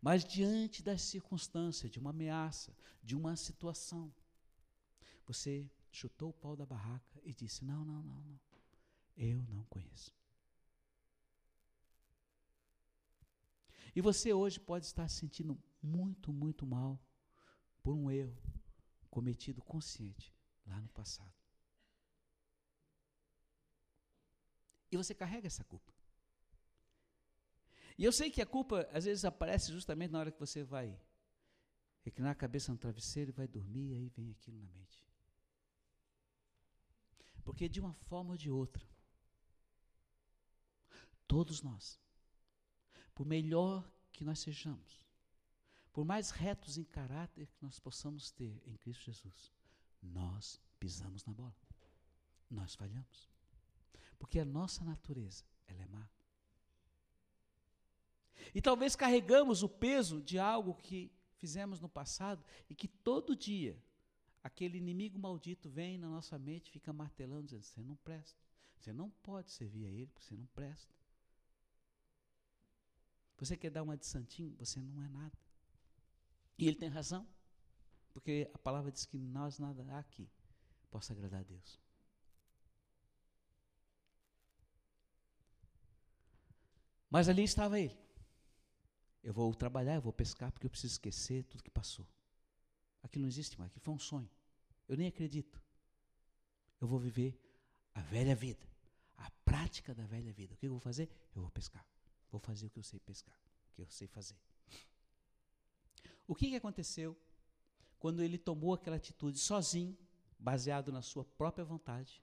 Mas 0.00 0.24
diante 0.24 0.82
das 0.82 1.02
circunstâncias, 1.02 1.90
de 1.90 1.98
uma 1.98 2.10
ameaça, 2.10 2.74
de 3.02 3.14
uma 3.14 3.36
situação, 3.36 4.12
você 5.26 5.70
chutou 5.90 6.30
o 6.30 6.32
pau 6.32 6.56
da 6.56 6.64
barraca 6.64 7.20
e 7.22 7.34
disse: 7.34 7.64
Não, 7.64 7.84
não, 7.84 8.02
não, 8.02 8.20
não. 8.22 8.40
Eu 9.16 9.42
não 9.48 9.64
conheço. 9.64 10.14
E 13.94 14.00
você 14.00 14.32
hoje 14.32 14.58
pode 14.58 14.86
estar 14.86 15.08
se 15.08 15.16
sentindo 15.16 15.58
muito, 15.82 16.32
muito 16.32 16.66
mal 16.66 16.98
por 17.82 17.94
um 17.94 18.10
erro 18.10 18.40
cometido 19.10 19.60
consciente 19.60 20.32
lá 20.64 20.80
no 20.80 20.88
passado. 20.88 21.34
E 24.90 24.96
você 24.96 25.14
carrega 25.14 25.46
essa 25.46 25.64
culpa. 25.64 25.92
E 28.00 28.04
eu 28.04 28.12
sei 28.12 28.30
que 28.30 28.40
a 28.40 28.46
culpa 28.46 28.88
às 28.94 29.04
vezes 29.04 29.26
aparece 29.26 29.70
justamente 29.70 30.10
na 30.10 30.20
hora 30.20 30.32
que 30.32 30.40
você 30.40 30.64
vai 30.64 30.98
reclinar 32.00 32.32
a 32.32 32.34
cabeça 32.34 32.72
no 32.72 32.78
travesseiro 32.78 33.30
e 33.30 33.32
vai 33.32 33.46
dormir, 33.46 33.90
e 33.90 33.94
aí 33.94 34.08
vem 34.08 34.30
aquilo 34.30 34.58
na 34.58 34.66
mente. 34.68 35.06
Porque 37.44 37.68
de 37.68 37.78
uma 37.78 37.92
forma 37.92 38.30
ou 38.30 38.38
de 38.38 38.50
outra, 38.50 38.82
todos 41.28 41.60
nós, 41.60 42.00
por 43.14 43.26
melhor 43.26 43.86
que 44.10 44.24
nós 44.24 44.38
sejamos, 44.38 45.04
por 45.92 46.02
mais 46.02 46.30
retos 46.30 46.78
em 46.78 46.84
caráter 46.84 47.48
que 47.48 47.62
nós 47.62 47.78
possamos 47.78 48.30
ter 48.30 48.62
em 48.64 48.78
Cristo 48.78 49.04
Jesus, 49.04 49.52
nós 50.02 50.58
pisamos 50.78 51.22
na 51.26 51.34
bola. 51.34 51.54
Nós 52.48 52.74
falhamos. 52.74 53.28
Porque 54.18 54.40
a 54.40 54.44
nossa 54.46 54.82
natureza, 54.86 55.44
ela 55.66 55.82
é 55.82 55.86
má. 55.86 56.08
E 58.54 58.60
talvez 58.60 58.96
carregamos 58.96 59.62
o 59.62 59.68
peso 59.68 60.20
de 60.20 60.38
algo 60.38 60.74
que 60.74 61.12
fizemos 61.36 61.80
no 61.80 61.88
passado 61.88 62.44
e 62.68 62.74
que 62.74 62.86
todo 62.86 63.36
dia 63.36 63.80
aquele 64.42 64.78
inimigo 64.78 65.18
maldito 65.18 65.68
vem 65.68 65.98
na 65.98 66.08
nossa 66.08 66.38
mente 66.38 66.68
e 66.68 66.72
fica 66.72 66.92
martelando, 66.92 67.44
dizendo: 67.44 67.64
você 67.64 67.82
não 67.82 67.96
presta, 67.96 68.38
você 68.78 68.92
não 68.92 69.10
pode 69.10 69.50
servir 69.50 69.86
a 69.86 69.90
ele 69.90 70.06
porque 70.06 70.26
você 70.26 70.36
não 70.36 70.46
presta. 70.46 70.94
Você 73.38 73.56
quer 73.56 73.70
dar 73.70 73.82
uma 73.82 73.96
de 73.96 74.04
santinho, 74.04 74.54
você 74.58 74.80
não 74.82 75.02
é 75.02 75.08
nada. 75.08 75.38
E 76.58 76.68
ele 76.68 76.76
tem 76.76 76.90
razão, 76.90 77.26
porque 78.12 78.50
a 78.52 78.58
palavra 78.58 78.92
diz 78.92 79.06
que 79.06 79.18
nós 79.18 79.58
nada 79.58 79.82
há 79.94 79.98
aqui 79.98 80.28
possa 80.90 81.14
agradar 81.14 81.40
a 81.40 81.44
Deus. 81.44 81.80
Mas 87.08 87.28
ali 87.30 87.42
estava 87.42 87.80
ele. 87.80 87.98
Eu 89.22 89.32
vou 89.32 89.54
trabalhar, 89.54 89.94
eu 89.94 90.00
vou 90.00 90.12
pescar, 90.12 90.50
porque 90.50 90.66
eu 90.66 90.70
preciso 90.70 90.94
esquecer 90.94 91.44
tudo 91.44 91.62
que 91.62 91.70
passou. 91.70 92.06
Aquilo 93.02 93.22
não 93.22 93.28
existe 93.28 93.58
mais, 93.58 93.70
aquilo 93.70 93.84
foi 93.84 93.94
um 93.94 93.98
sonho. 93.98 94.30
Eu 94.88 94.96
nem 94.96 95.06
acredito. 95.06 95.60
Eu 96.80 96.88
vou 96.88 96.98
viver 96.98 97.38
a 97.94 98.00
velha 98.00 98.34
vida, 98.34 98.66
a 99.16 99.30
prática 99.44 99.94
da 99.94 100.04
velha 100.06 100.32
vida. 100.32 100.54
O 100.54 100.56
que 100.56 100.66
eu 100.66 100.70
vou 100.70 100.80
fazer? 100.80 101.08
Eu 101.34 101.42
vou 101.42 101.50
pescar. 101.50 101.86
Vou 102.30 102.40
fazer 102.40 102.66
o 102.66 102.70
que 102.70 102.78
eu 102.78 102.82
sei 102.82 103.00
pescar, 103.00 103.38
o 103.70 103.74
que 103.74 103.82
eu 103.82 103.90
sei 103.90 104.06
fazer. 104.06 104.36
O 106.26 106.34
que, 106.34 106.48
que 106.48 106.56
aconteceu 106.56 107.16
quando 107.98 108.22
ele 108.22 108.38
tomou 108.38 108.72
aquela 108.72 108.96
atitude 108.96 109.38
sozinho, 109.38 109.96
baseado 110.38 110.90
na 110.90 111.02
sua 111.02 111.24
própria 111.24 111.64
vontade, 111.64 112.22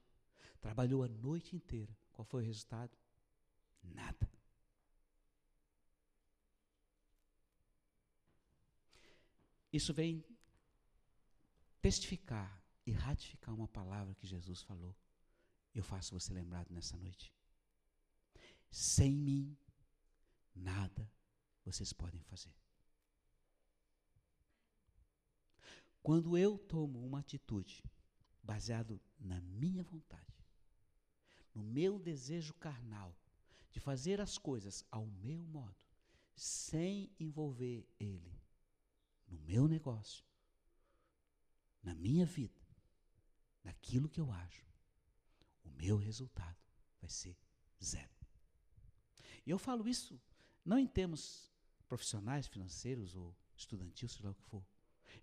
trabalhou 0.60 1.04
a 1.04 1.08
noite 1.08 1.56
inteira. 1.56 1.96
Qual 2.12 2.26
foi 2.26 2.42
o 2.42 2.46
resultado? 2.46 2.98
Nada. 3.84 4.27
Isso 9.78 9.94
vem 9.94 10.26
testificar 11.80 12.64
e 12.84 12.92
ratificar 12.92 13.54
uma 13.54 13.68
palavra 13.68 14.16
que 14.16 14.26
Jesus 14.26 14.64
falou. 14.64 14.96
Eu 15.72 15.84
faço 15.84 16.20
você 16.20 16.34
lembrado 16.34 16.72
nessa 16.72 16.98
noite. 16.98 17.32
Sem 18.72 19.14
mim, 19.14 19.56
nada 20.56 21.08
vocês 21.64 21.94
podem 21.94 22.20
fazer. 22.24 22.56
Quando 26.02 26.36
eu 26.36 26.58
tomo 26.58 27.06
uma 27.06 27.20
atitude 27.20 27.84
baseado 28.42 29.00
na 29.20 29.40
minha 29.42 29.84
vontade, 29.84 30.44
no 31.54 31.62
meu 31.62 32.00
desejo 32.00 32.56
carnal 32.56 33.16
de 33.70 33.80
fazer 33.80 34.20
as 34.20 34.40
coisas 34.40 34.84
ao 34.90 35.06
meu 35.06 35.44
modo, 35.44 35.78
sem 36.36 37.12
envolver 37.20 37.88
ele 38.00 38.47
no 39.28 39.38
meu 39.40 39.68
negócio, 39.68 40.24
na 41.84 41.94
minha 41.94 42.26
vida, 42.26 42.62
naquilo 43.64 44.10
que 44.10 44.20
eu 44.20 44.32
acho, 44.32 44.66
o 45.64 45.70
meu 45.70 45.98
resultado 45.98 46.58
vai 47.00 47.10
ser 47.10 47.38
zero. 47.84 48.16
E 49.46 49.50
eu 49.50 49.58
falo 49.58 49.88
isso 49.88 50.20
não 50.66 50.78
em 50.78 50.88
termos 50.88 51.50
profissionais, 51.88 52.48
financeiros 52.48 53.16
ou 53.16 53.34
estudantil, 53.56 54.10
seja 54.10 54.26
lá 54.26 54.32
o 54.32 54.36
que 54.36 54.44
for. 54.44 54.66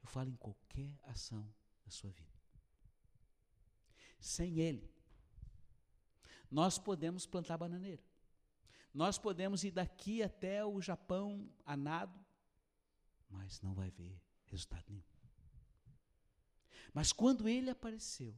Eu 0.03 0.09
falo 0.09 0.31
em 0.31 0.37
qualquer 0.37 0.99
ação 1.03 1.47
da 1.85 1.91
sua 1.91 2.11
vida. 2.11 2.33
Sem 4.19 4.59
Ele, 4.59 4.91
nós 6.51 6.79
podemos 6.79 7.27
plantar 7.27 7.59
bananeira. 7.59 8.03
Nós 8.93 9.19
podemos 9.19 9.65
ir 9.65 9.73
daqui 9.73 10.23
até 10.23 10.65
o 10.65 10.81
Japão 10.81 11.53
a 11.67 11.77
nado, 11.77 12.19
mas 13.29 13.61
não 13.61 13.75
vai 13.75 13.91
ver 13.91 14.21
resultado 14.47 14.85
nenhum. 14.89 15.03
Mas 16.93 17.13
quando 17.13 17.49
ele 17.49 17.71
apareceu, 17.71 18.35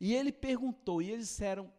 e 0.00 0.14
ele 0.14 0.32
perguntou, 0.32 1.02
e 1.02 1.10
eles 1.10 1.28
disseram 1.28 1.72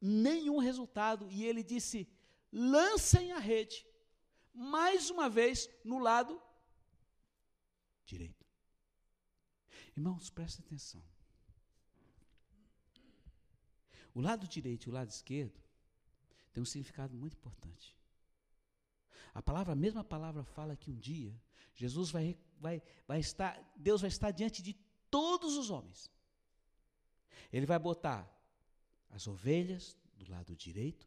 nenhum 0.00 0.58
resultado, 0.58 1.30
e 1.30 1.44
ele 1.44 1.62
disse: 1.62 2.08
lancem 2.52 3.32
a 3.32 3.38
rede, 3.38 3.86
mais 4.54 5.10
uma 5.10 5.28
vez 5.28 5.68
no 5.84 5.98
lado 5.98 6.40
direito. 8.04 8.46
Irmãos, 9.96 10.30
prestem 10.30 10.64
atenção. 10.64 11.04
O 14.14 14.20
lado 14.20 14.48
direito 14.48 14.86
e 14.86 14.90
o 14.90 14.92
lado 14.92 15.10
esquerdo 15.10 15.60
tem 16.52 16.62
um 16.62 16.66
significado 16.66 17.14
muito 17.14 17.36
importante. 17.36 17.95
A 19.36 19.42
palavra, 19.42 19.74
a 19.74 19.76
mesma 19.76 20.02
palavra 20.02 20.42
fala 20.42 20.74
que 20.74 20.90
um 20.90 20.98
dia 20.98 21.38
Jesus 21.74 22.10
vai, 22.10 22.38
vai, 22.58 22.82
vai 23.06 23.20
estar, 23.20 23.62
Deus 23.76 24.00
vai 24.00 24.08
estar 24.08 24.30
diante 24.30 24.62
de 24.62 24.72
todos 25.10 25.58
os 25.58 25.68
homens. 25.68 26.10
Ele 27.52 27.66
vai 27.66 27.78
botar 27.78 28.26
as 29.10 29.26
ovelhas 29.26 29.94
do 30.16 30.30
lado 30.30 30.56
direito 30.56 31.06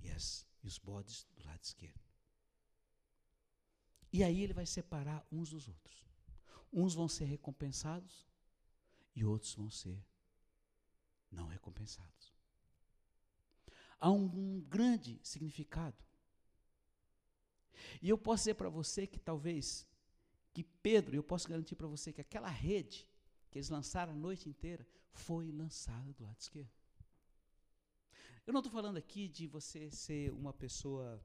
e, 0.00 0.10
as, 0.10 0.44
e 0.60 0.66
os 0.66 0.76
bodes 0.76 1.24
do 1.36 1.46
lado 1.46 1.62
esquerdo. 1.62 2.00
E 4.12 4.24
aí 4.24 4.42
ele 4.42 4.52
vai 4.52 4.66
separar 4.66 5.24
uns 5.30 5.50
dos 5.50 5.68
outros. 5.68 6.04
Uns 6.72 6.94
vão 6.94 7.06
ser 7.06 7.26
recompensados 7.26 8.26
e 9.14 9.24
outros 9.24 9.54
vão 9.54 9.70
ser 9.70 10.04
não 11.30 11.46
recompensados. 11.46 12.34
Há 14.00 14.10
um, 14.10 14.24
um 14.24 14.60
grande 14.62 15.20
significado. 15.22 16.04
E 18.00 18.08
eu 18.08 18.18
posso 18.18 18.42
dizer 18.42 18.54
para 18.54 18.68
você 18.68 19.06
que 19.06 19.18
talvez, 19.18 19.86
que 20.52 20.62
Pedro, 20.62 21.16
eu 21.16 21.22
posso 21.22 21.48
garantir 21.48 21.76
para 21.76 21.86
você 21.86 22.12
que 22.12 22.20
aquela 22.20 22.48
rede 22.48 23.06
que 23.50 23.58
eles 23.58 23.68
lançaram 23.68 24.12
a 24.12 24.16
noite 24.16 24.48
inteira 24.48 24.86
foi 25.12 25.50
lançada 25.52 26.12
do 26.14 26.24
lado 26.24 26.40
esquerdo. 26.40 26.70
Eu 28.46 28.52
não 28.52 28.60
estou 28.60 28.72
falando 28.72 28.96
aqui 28.96 29.28
de 29.28 29.46
você 29.46 29.90
ser 29.90 30.32
uma 30.32 30.52
pessoa, 30.52 31.24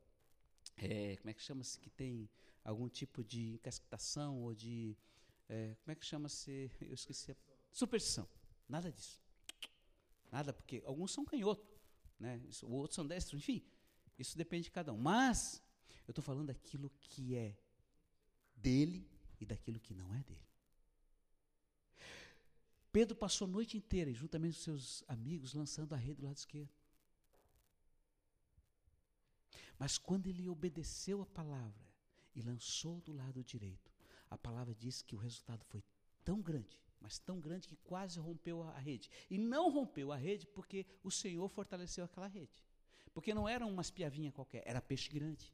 é, 0.75 1.15
como 1.17 1.29
é 1.29 1.33
que 1.33 1.41
chama-se, 1.41 1.79
que 1.79 1.89
tem 1.89 2.29
algum 2.63 2.89
tipo 2.89 3.23
de 3.23 3.53
encasquetação 3.53 4.41
ou 4.43 4.53
de 4.53 4.95
é, 5.49 5.75
como 5.81 5.91
é 5.91 5.95
que 5.95 6.05
chama-se? 6.05 6.69
Eu 6.81 6.93
esqueci. 6.93 7.31
A, 7.31 7.35
superstição. 7.71 8.27
Nada 8.67 8.91
disso. 8.91 9.21
Nada, 10.31 10.51
porque 10.51 10.83
alguns 10.85 11.11
são 11.11 11.23
canhoto, 11.23 11.79
né? 12.19 12.41
outros 12.63 12.95
são 12.95 13.07
destros, 13.07 13.41
enfim. 13.41 13.65
Isso 14.19 14.37
depende 14.37 14.63
de 14.63 14.71
cada 14.71 14.91
um. 14.91 14.97
Mas 14.97 15.63
eu 16.07 16.11
estou 16.11 16.23
falando 16.23 16.47
daquilo 16.47 16.89
que 16.99 17.35
é 17.35 17.57
dele 18.55 19.07
e 19.39 19.45
daquilo 19.45 19.79
que 19.79 19.93
não 19.93 20.15
é 20.15 20.23
dele. 20.23 20.47
Pedro 22.91 23.15
passou 23.15 23.45
a 23.45 23.51
noite 23.51 23.77
inteira, 23.77 24.11
juntamente 24.13 24.57
com 24.57 24.63
seus 24.63 25.03
amigos, 25.07 25.53
lançando 25.53 25.93
a 25.93 25.97
rede 25.97 26.21
do 26.21 26.25
lado 26.25 26.37
esquerdo. 26.37 26.71
Mas 29.77 29.97
quando 29.97 30.27
ele 30.27 30.49
obedeceu 30.49 31.21
a 31.21 31.25
palavra 31.25 31.85
e 32.33 32.41
lançou 32.41 32.99
do 33.01 33.13
lado 33.13 33.43
direito, 33.43 33.91
a 34.29 34.37
palavra 34.37 34.73
diz 34.73 35.01
que 35.01 35.15
o 35.15 35.19
resultado 35.19 35.63
foi 35.65 35.83
tão 36.23 36.41
grande, 36.41 36.81
mas 36.99 37.19
tão 37.19 37.39
grande 37.39 37.67
que 37.67 37.75
quase 37.75 38.19
rompeu 38.19 38.63
a 38.63 38.79
rede. 38.79 39.09
E 39.29 39.37
não 39.37 39.69
rompeu 39.69 40.11
a 40.11 40.17
rede 40.17 40.47
porque 40.47 40.85
o 41.03 41.11
Senhor 41.11 41.47
fortaleceu 41.49 42.05
aquela 42.05 42.27
rede. 42.27 42.65
Porque 43.13 43.33
não 43.33 43.47
era 43.47 43.65
umas 43.65 43.91
piavinha 43.91 44.31
qualquer, 44.31 44.63
era 44.65 44.81
peixe 44.81 45.09
grande. 45.09 45.53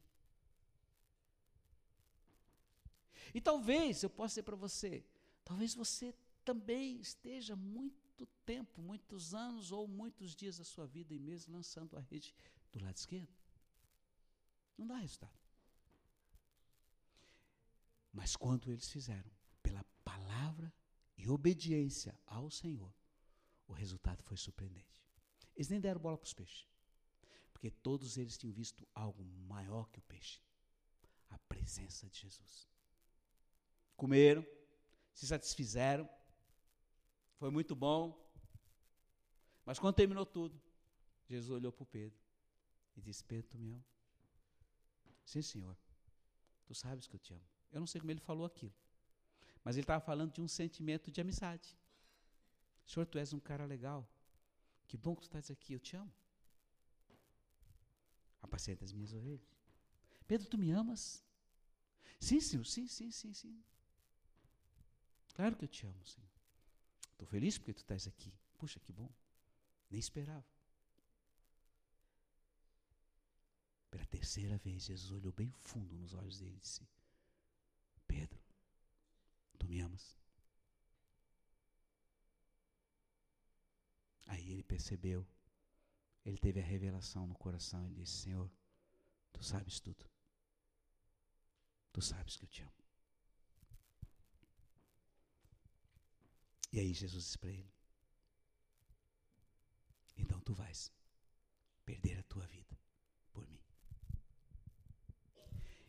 E 3.32 3.40
talvez, 3.40 4.02
eu 4.02 4.10
possa 4.10 4.32
dizer 4.32 4.42
para 4.42 4.56
você, 4.56 5.04
talvez 5.44 5.74
você 5.74 6.14
também 6.44 7.00
esteja 7.00 7.56
muito 7.56 8.26
tempo, 8.44 8.82
muitos 8.82 9.34
anos 9.34 9.72
ou 9.72 9.88
muitos 9.88 10.34
dias 10.34 10.58
da 10.58 10.64
sua 10.64 10.86
vida 10.86 11.14
e 11.14 11.18
meses 11.18 11.46
lançando 11.46 11.96
a 11.96 12.00
rede 12.00 12.34
do 12.72 12.82
lado 12.82 12.96
esquerdo. 12.96 13.32
Não 14.76 14.86
dá 14.86 14.96
resultado. 14.96 15.38
Mas 18.12 18.36
quando 18.36 18.70
eles 18.70 18.88
fizeram, 18.90 19.30
pela 19.62 19.84
palavra 20.04 20.72
e 21.16 21.28
obediência 21.28 22.18
ao 22.26 22.50
Senhor, 22.50 22.92
o 23.66 23.72
resultado 23.72 24.22
foi 24.22 24.36
surpreendente. 24.36 25.02
Eles 25.56 25.68
nem 25.68 25.80
deram 25.80 26.00
bola 26.00 26.18
para 26.18 26.26
os 26.26 26.34
peixes, 26.34 26.68
porque 27.52 27.70
todos 27.70 28.16
eles 28.16 28.36
tinham 28.36 28.52
visto 28.52 28.86
algo 28.94 29.24
maior 29.24 29.88
que 29.90 29.98
o 29.98 30.02
peixe 30.02 30.40
a 31.34 31.38
presença 31.48 32.08
de 32.08 32.20
Jesus. 32.20 32.68
Comeram, 33.96 34.46
se 35.12 35.26
satisfizeram, 35.26 36.08
foi 37.36 37.50
muito 37.50 37.74
bom, 37.74 38.24
mas 39.64 39.78
quando 39.78 39.94
terminou 39.94 40.26
tudo, 40.26 40.60
Jesus 41.26 41.50
olhou 41.50 41.72
para 41.72 41.86
Pedro 41.86 42.18
e 42.96 43.00
disse: 43.00 43.24
Pedro, 43.24 43.58
me 43.58 43.72
ama? 43.72 43.84
Sim, 45.24 45.42
Senhor, 45.42 45.76
tu 46.66 46.74
sabes 46.74 47.06
que 47.06 47.16
eu 47.16 47.20
te 47.20 47.32
amo. 47.32 47.44
Eu 47.72 47.80
não 47.80 47.86
sei 47.86 48.00
como 48.00 48.10
ele 48.10 48.20
falou 48.20 48.46
aquilo. 48.46 48.74
Mas 49.64 49.76
ele 49.76 49.84
estava 49.84 50.04
falando 50.04 50.32
de 50.32 50.40
um 50.40 50.46
sentimento 50.46 51.10
de 51.10 51.20
amizade. 51.20 51.76
Senhor, 52.86 53.06
tu 53.06 53.18
és 53.18 53.32
um 53.32 53.40
cara 53.40 53.64
legal. 53.64 54.06
Que 54.86 54.96
bom 54.96 55.16
que 55.16 55.22
tu 55.22 55.24
estás 55.24 55.50
aqui, 55.50 55.72
eu 55.72 55.80
te 55.80 55.96
amo. 55.96 56.12
Apacenta 58.42 58.84
as 58.84 58.92
minhas 58.92 59.14
ovelhas. 59.14 59.56
Pedro, 60.26 60.46
tu 60.46 60.58
me 60.58 60.70
amas? 60.70 61.24
Sim, 62.20 62.40
Senhor, 62.40 62.64
sim, 62.66 62.86
sim, 62.86 63.10
sim, 63.10 63.32
sim. 63.32 63.64
Claro 65.34 65.56
que 65.56 65.64
eu 65.64 65.68
te 65.68 65.86
amo, 65.86 66.06
Senhor. 66.06 66.30
Estou 67.10 67.26
feliz 67.26 67.58
porque 67.58 67.74
tu 67.74 67.78
estás 67.78 68.06
aqui. 68.06 68.32
Puxa, 68.56 68.80
que 68.80 68.92
bom. 68.92 69.10
Nem 69.90 69.98
esperava. 69.98 70.46
Pela 73.90 74.06
terceira 74.06 74.56
vez, 74.58 74.84
Jesus 74.84 75.12
olhou 75.12 75.32
bem 75.32 75.50
fundo 75.62 75.94
nos 75.96 76.14
olhos 76.14 76.38
dele 76.38 76.56
e 76.56 76.60
disse: 76.60 76.88
Pedro, 78.06 78.40
tu 79.58 79.66
me 79.66 79.80
amas? 79.80 80.16
Aí 84.26 84.50
ele 84.50 84.62
percebeu, 84.62 85.26
ele 86.24 86.38
teve 86.38 86.60
a 86.60 86.64
revelação 86.64 87.26
no 87.26 87.34
coração 87.34 87.88
e 87.88 87.94
disse: 87.94 88.22
Senhor, 88.22 88.50
tu 89.32 89.42
sabes 89.42 89.80
tudo. 89.80 90.08
Tu 91.92 92.02
sabes 92.02 92.36
que 92.36 92.44
eu 92.44 92.48
te 92.48 92.62
amo. 92.62 92.83
E 96.74 96.80
aí 96.80 96.92
Jesus 96.92 97.22
disse 97.22 97.38
para 97.38 97.50
ele: 97.50 97.72
Então 100.16 100.40
tu 100.40 100.52
vais 100.52 100.92
perder 101.84 102.18
a 102.18 102.22
tua 102.24 102.44
vida 102.48 102.76
por 103.32 103.46
mim. 103.46 103.62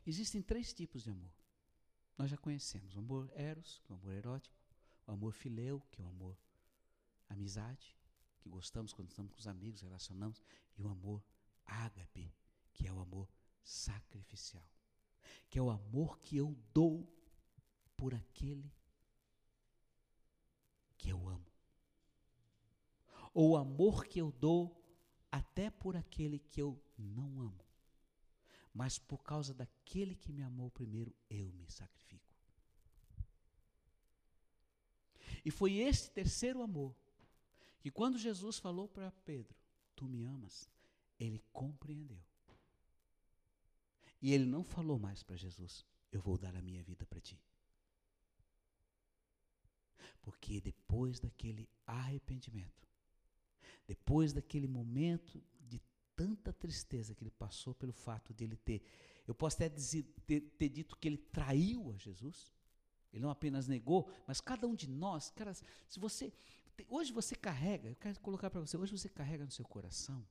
Existem 0.05 0.43
três 0.43 0.71
tipos 0.71 1.01
de 1.01 1.09
amor. 1.09 1.33
nós 2.15 2.29
já 2.29 2.37
conhecemos. 2.37 2.95
O 2.95 2.99
amor 2.99 3.31
eros, 3.33 3.79
que 3.79 3.91
é 3.91 3.95
o 3.95 3.97
amor 3.97 4.13
erótico. 4.13 4.55
O 5.07 5.11
amor 5.11 5.33
fileu, 5.33 5.81
que 5.89 5.99
é 5.99 6.05
o 6.05 6.07
amor 6.07 6.37
amizade, 7.29 7.97
que 8.39 8.47
gostamos 8.47 8.93
quando 8.93 9.09
estamos 9.09 9.33
com 9.33 9.39
os 9.39 9.47
amigos, 9.47 9.81
relacionamos. 9.81 10.43
E 10.77 10.83
o 10.83 10.87
amor 10.87 11.25
ágape, 11.65 12.31
que 12.71 12.87
é 12.87 12.93
o 12.93 12.99
amor 12.99 13.27
sacrificial. 13.63 14.69
Que 15.49 15.57
é 15.57 15.61
o 15.63 15.71
amor 15.71 16.19
que 16.19 16.37
eu 16.37 16.55
dou 16.71 17.11
por 17.97 18.13
aquele 18.13 18.71
que 21.05 21.11
eu 21.11 21.29
amo. 21.29 21.45
Ou 23.31 23.51
o 23.51 23.57
amor 23.57 24.05
que 24.05 24.19
eu 24.19 24.31
dou 24.31 24.75
até 25.31 25.69
por 25.69 25.95
aquele 25.95 26.39
que 26.39 26.59
eu 26.59 26.81
não 26.97 27.41
amo. 27.41 27.63
Mas 28.73 28.97
por 28.97 29.23
causa 29.23 29.53
daquele 29.53 30.15
que 30.15 30.33
me 30.33 30.41
amou 30.41 30.71
primeiro, 30.71 31.15
eu 31.29 31.51
me 31.51 31.69
sacrifico. 31.69 32.33
E 35.45 35.51
foi 35.51 35.73
esse 35.73 36.09
terceiro 36.09 36.63
amor 36.63 36.95
que, 37.79 37.91
quando 37.91 38.17
Jesus 38.17 38.57
falou 38.57 38.87
para 38.87 39.11
Pedro: 39.11 39.55
Tu 39.95 40.07
me 40.07 40.23
amas, 40.23 40.67
ele 41.19 41.39
compreendeu. 41.53 42.23
E 44.19 44.33
ele 44.33 44.45
não 44.45 44.63
falou 44.63 44.97
mais 44.97 45.21
para 45.21 45.35
Jesus: 45.35 45.85
Eu 46.11 46.19
vou 46.19 46.35
dar 46.35 46.55
a 46.55 46.63
minha 46.63 46.81
vida 46.83 47.05
para 47.05 47.21
ti. 47.21 47.39
Porque 50.25 50.59
depois 50.59 51.19
daquele 51.19 51.69
arrependimento, 51.85 52.89
depois 53.87 54.33
daquele 54.33 54.67
momento 54.67 55.39
de 55.59 55.79
tanta 56.15 56.51
tristeza 56.51 57.13
que 57.13 57.23
ele 57.23 57.29
passou 57.29 57.75
pelo 57.75 57.93
fato 57.93 58.33
de 58.33 58.43
ele 58.43 58.55
ter, 58.55 58.81
eu 59.27 59.35
posso 59.35 59.57
até 59.57 59.69
dizer, 59.69 60.01
ter, 60.25 60.41
ter 60.41 60.69
dito 60.69 60.97
que 60.97 61.07
ele 61.07 61.17
traiu 61.17 61.91
a 61.91 61.97
Jesus, 61.97 62.51
ele 63.13 63.21
não 63.21 63.29
apenas 63.29 63.67
negou, 63.67 64.11
mas 64.25 64.41
cada 64.41 64.65
um 64.65 64.73
de 64.73 64.89
nós, 64.89 65.29
cara, 65.29 65.53
se 65.53 65.99
você, 65.99 66.33
hoje 66.89 67.13
você 67.13 67.35
carrega, 67.35 67.89
eu 67.89 67.95
quero 67.95 68.19
colocar 68.19 68.49
para 68.49 68.61
você, 68.61 68.75
hoje 68.75 68.97
você 68.97 69.07
carrega 69.07 69.45
no 69.45 69.51
seu 69.51 69.65
coração 69.65 70.25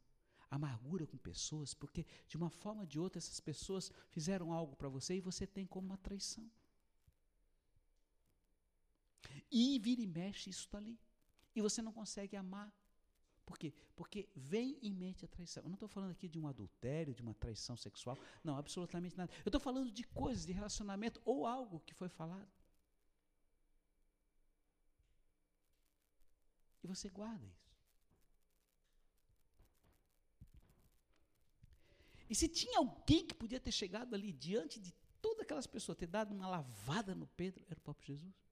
amargura 0.51 1.07
com 1.07 1.17
pessoas, 1.17 1.73
porque 1.73 2.05
de 2.29 2.37
uma 2.37 2.51
forma 2.51 2.81
ou 2.83 2.87
de 2.87 2.99
outra 2.99 3.19
essas 3.19 3.41
pessoas 3.41 3.91
fizeram 4.11 4.53
algo 4.53 4.77
para 4.77 4.89
você 4.89 5.17
e 5.17 5.21
você 5.21 5.47
tem 5.47 5.67
como 5.67 5.87
uma 5.87 5.97
traição. 5.97 6.49
E 9.57 9.79
vira 9.79 10.01
e 10.03 10.07
mexe, 10.07 10.51
isso 10.51 10.63
está 10.63 10.79
ali. 10.79 10.99
E 11.55 11.63
você 11.63 11.81
não 11.81 11.93
consegue 11.93 12.35
amar. 12.37 12.75
Por 13.47 13.57
quê? 13.57 13.73
Porque 13.95 14.29
vem 14.35 14.77
em 14.83 14.93
mente 14.93 15.25
a 15.25 15.29
traição. 15.29 15.63
Eu 15.63 15.69
não 15.69 15.75
estou 15.75 15.89
falando 15.89 16.11
aqui 16.11 16.27
de 16.29 16.41
um 16.41 16.49
adultério, 16.49 17.15
de 17.15 17.23
uma 17.23 17.35
traição 17.35 17.77
sexual. 17.77 18.19
Não, 18.43 18.57
absolutamente 18.57 19.17
nada. 19.17 19.33
Eu 19.45 19.51
estou 19.51 19.61
falando 19.61 19.93
de 19.93 20.03
coisas, 20.03 20.45
de 20.45 20.53
relacionamento 20.53 21.23
ou 21.25 21.47
algo 21.47 21.79
que 21.87 21.95
foi 21.95 22.09
falado. 22.09 22.51
E 26.83 26.89
você 26.89 27.09
guarda 27.09 27.47
isso. 27.47 27.73
E 32.29 32.35
se 32.35 32.49
tinha 32.49 32.79
alguém 32.79 33.25
que 33.25 33.35
podia 33.35 33.61
ter 33.61 33.71
chegado 33.71 34.15
ali 34.15 34.33
diante 34.33 34.81
de 34.81 34.93
todas 35.23 35.43
aquelas 35.43 35.69
pessoas, 35.69 35.97
ter 35.97 36.09
dado 36.09 36.35
uma 36.35 36.49
lavada 36.49 37.15
no 37.15 37.29
Pedro, 37.29 37.65
era 37.69 37.79
o 37.79 37.83
próprio 37.83 38.09
Jesus. 38.09 38.44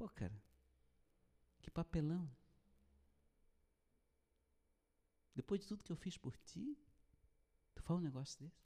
Pô, 0.00 0.08
cara, 0.08 0.42
que 1.60 1.70
papelão. 1.70 2.34
Depois 5.34 5.60
de 5.60 5.66
tudo 5.66 5.84
que 5.84 5.92
eu 5.92 5.96
fiz 6.04 6.16
por 6.16 6.34
ti, 6.38 6.74
tu 7.74 7.82
fala 7.82 8.00
um 8.00 8.02
negócio 8.02 8.40
desse? 8.40 8.64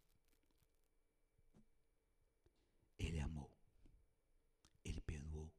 Ele 2.97 3.19
amou. 3.19 3.53
Ele 4.85 5.01
perdoou. 5.01 5.53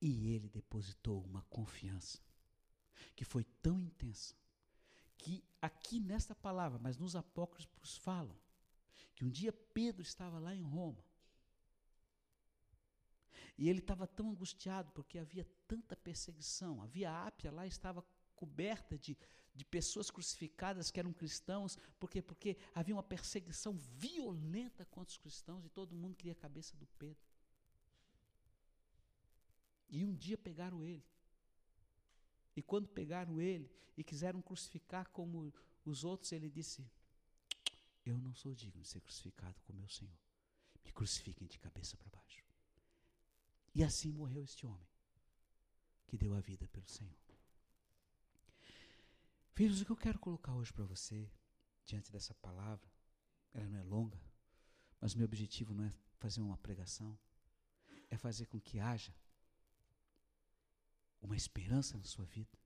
E 0.00 0.28
ele 0.28 0.48
depositou 0.48 1.24
uma 1.24 1.42
confiança 1.46 2.22
que 3.16 3.24
foi 3.24 3.42
tão 3.64 3.80
intensa 3.80 4.36
que 5.18 5.44
aqui 5.60 5.98
nesta 5.98 6.36
palavra, 6.36 6.78
mas 6.78 6.98
nos 6.98 7.16
apócrifos 7.16 7.96
falam 7.96 8.38
que 9.12 9.24
um 9.24 9.28
dia 9.28 9.52
Pedro 9.52 10.02
estava 10.02 10.38
lá 10.38 10.54
em 10.54 10.62
Roma 10.62 11.04
e 13.56 13.68
ele 13.68 13.78
estava 13.78 14.06
tão 14.06 14.30
angustiado 14.30 14.90
porque 14.92 15.18
havia 15.18 15.46
tanta 15.68 15.94
perseguição. 15.94 16.82
A 16.82 17.26
Ápia 17.26 17.52
lá 17.52 17.66
estava 17.66 18.04
coberta 18.34 18.98
de, 18.98 19.16
de 19.54 19.64
pessoas 19.64 20.10
crucificadas 20.10 20.90
que 20.90 20.98
eram 20.98 21.12
cristãos. 21.12 21.78
Por 22.00 22.10
quê? 22.10 22.20
Porque 22.20 22.56
havia 22.74 22.94
uma 22.94 23.02
perseguição 23.02 23.76
violenta 23.76 24.84
contra 24.86 25.12
os 25.12 25.18
cristãos 25.18 25.64
e 25.64 25.68
todo 25.68 25.94
mundo 25.94 26.16
queria 26.16 26.32
a 26.32 26.36
cabeça 26.36 26.76
do 26.76 26.86
Pedro. 26.98 27.22
E 29.88 30.04
um 30.04 30.14
dia 30.14 30.36
pegaram 30.36 30.84
ele. 30.84 31.04
E 32.56 32.62
quando 32.62 32.88
pegaram 32.88 33.40
ele 33.40 33.70
e 33.96 34.02
quiseram 34.02 34.42
crucificar 34.42 35.08
como 35.10 35.54
os 35.84 36.02
outros, 36.02 36.32
ele 36.32 36.50
disse: 36.50 36.84
Eu 38.04 38.18
não 38.18 38.34
sou 38.34 38.52
digno 38.52 38.82
de 38.82 38.88
ser 38.88 39.00
crucificado 39.00 39.60
como 39.62 39.78
meu 39.78 39.88
Senhor. 39.88 40.18
Me 40.84 40.92
crucifiquem 40.92 41.46
de 41.46 41.58
cabeça 41.58 41.96
para 41.96 42.10
baixo. 42.10 42.43
E 43.74 43.82
assim 43.82 44.12
morreu 44.12 44.44
este 44.44 44.66
homem, 44.66 44.88
que 46.06 46.16
deu 46.16 46.34
a 46.34 46.40
vida 46.40 46.68
pelo 46.68 46.88
Senhor. 46.88 47.12
Filhos, 49.52 49.80
o 49.80 49.84
que 49.84 49.92
eu 49.92 49.96
quero 49.96 50.18
colocar 50.18 50.52
hoje 50.52 50.72
para 50.72 50.84
você, 50.84 51.30
diante 51.84 52.12
dessa 52.12 52.34
palavra, 52.34 52.88
ela 53.52 53.68
não 53.68 53.78
é 53.78 53.82
longa, 53.82 54.20
mas 55.00 55.14
meu 55.14 55.24
objetivo 55.24 55.74
não 55.74 55.84
é 55.84 55.94
fazer 56.18 56.40
uma 56.40 56.58
pregação, 56.58 57.18
é 58.10 58.16
fazer 58.16 58.46
com 58.46 58.60
que 58.60 58.78
haja 58.78 59.14
uma 61.20 61.36
esperança 61.36 61.96
na 61.96 62.04
sua 62.04 62.24
vida 62.26 62.58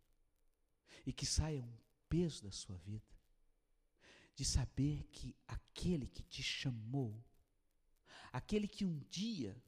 e 1.07 1.13
que 1.13 1.25
saia 1.25 1.63
um 1.63 1.79
peso 2.09 2.43
da 2.43 2.51
sua 2.51 2.77
vida 2.79 3.17
de 4.35 4.45
saber 4.45 5.05
que 5.13 5.37
aquele 5.47 6.07
que 6.07 6.23
te 6.23 6.43
chamou, 6.43 7.25
aquele 8.33 8.69
que 8.69 8.85
um 8.85 8.99
dia 9.11 9.61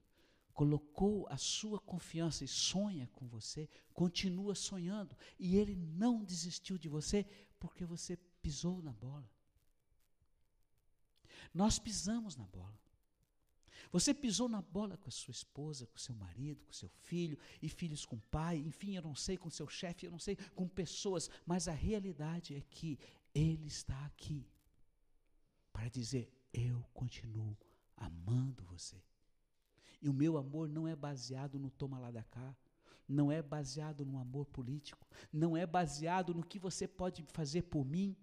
colocou 0.61 1.27
a 1.31 1.39
sua 1.39 1.81
confiança 1.81 2.45
e 2.45 2.49
sonha 2.49 3.09
com 3.15 3.27
você, 3.27 3.67
continua 3.95 4.55
sonhando, 4.55 5.17
e 5.39 5.57
ele 5.57 5.75
não 5.75 6.23
desistiu 6.23 6.77
de 6.77 6.87
você 6.87 7.25
porque 7.59 7.87
você 7.87 8.15
pisou 8.43 8.83
na 8.83 8.93
bola. 8.93 9.27
Nós 11.55 11.79
pisamos 11.79 12.37
na 12.37 12.47
bola. 12.47 12.79
Você 13.91 14.13
pisou 14.13 14.51
na 14.51 14.61
bola 14.61 14.99
com 14.99 15.09
a 15.09 15.11
sua 15.11 15.33
esposa, 15.33 15.87
com 15.87 15.97
seu 15.97 16.15
marido, 16.15 16.63
com 16.67 16.75
seu 16.75 16.91
filho, 16.91 17.39
e 17.63 17.67
filhos 17.67 18.05
com 18.05 18.19
pai, 18.19 18.59
enfim, 18.59 18.97
eu 18.97 19.03
não 19.03 19.15
sei, 19.15 19.39
com 19.39 19.49
seu 19.49 19.67
chefe, 19.67 20.05
eu 20.05 20.11
não 20.11 20.19
sei, 20.19 20.37
com 20.55 20.69
pessoas, 20.69 21.31
mas 21.47 21.69
a 21.69 21.73
realidade 21.73 22.55
é 22.55 22.61
que 22.61 22.99
Ele 23.35 23.67
está 23.67 24.05
aqui 24.05 24.47
para 25.73 25.89
dizer: 25.89 26.31
Eu 26.53 26.83
continuo 26.93 27.57
amando 27.97 28.63
você. 28.67 29.03
E 30.01 30.09
o 30.09 30.13
meu 30.13 30.37
amor 30.37 30.69
não 30.69 30.89
é 30.89 30.97
baseado 30.97 31.59
no 31.59 31.71
toma 31.71 31.99
lá 31.99 32.11
da 32.11 32.25
cá, 32.25 32.57
não 33.07 33.31
é 33.31 33.43
baseado 33.43 34.05
no 34.05 34.19
amor 34.19 34.47
político, 34.47 35.07
não 35.33 35.57
é 35.57 35.67
baseado 35.67 36.33
no 36.33 36.45
que 36.45 36.59
você 36.59 36.87
pode 36.87 37.25
fazer 37.25 37.63
por 37.63 37.85
mim, 37.85 38.17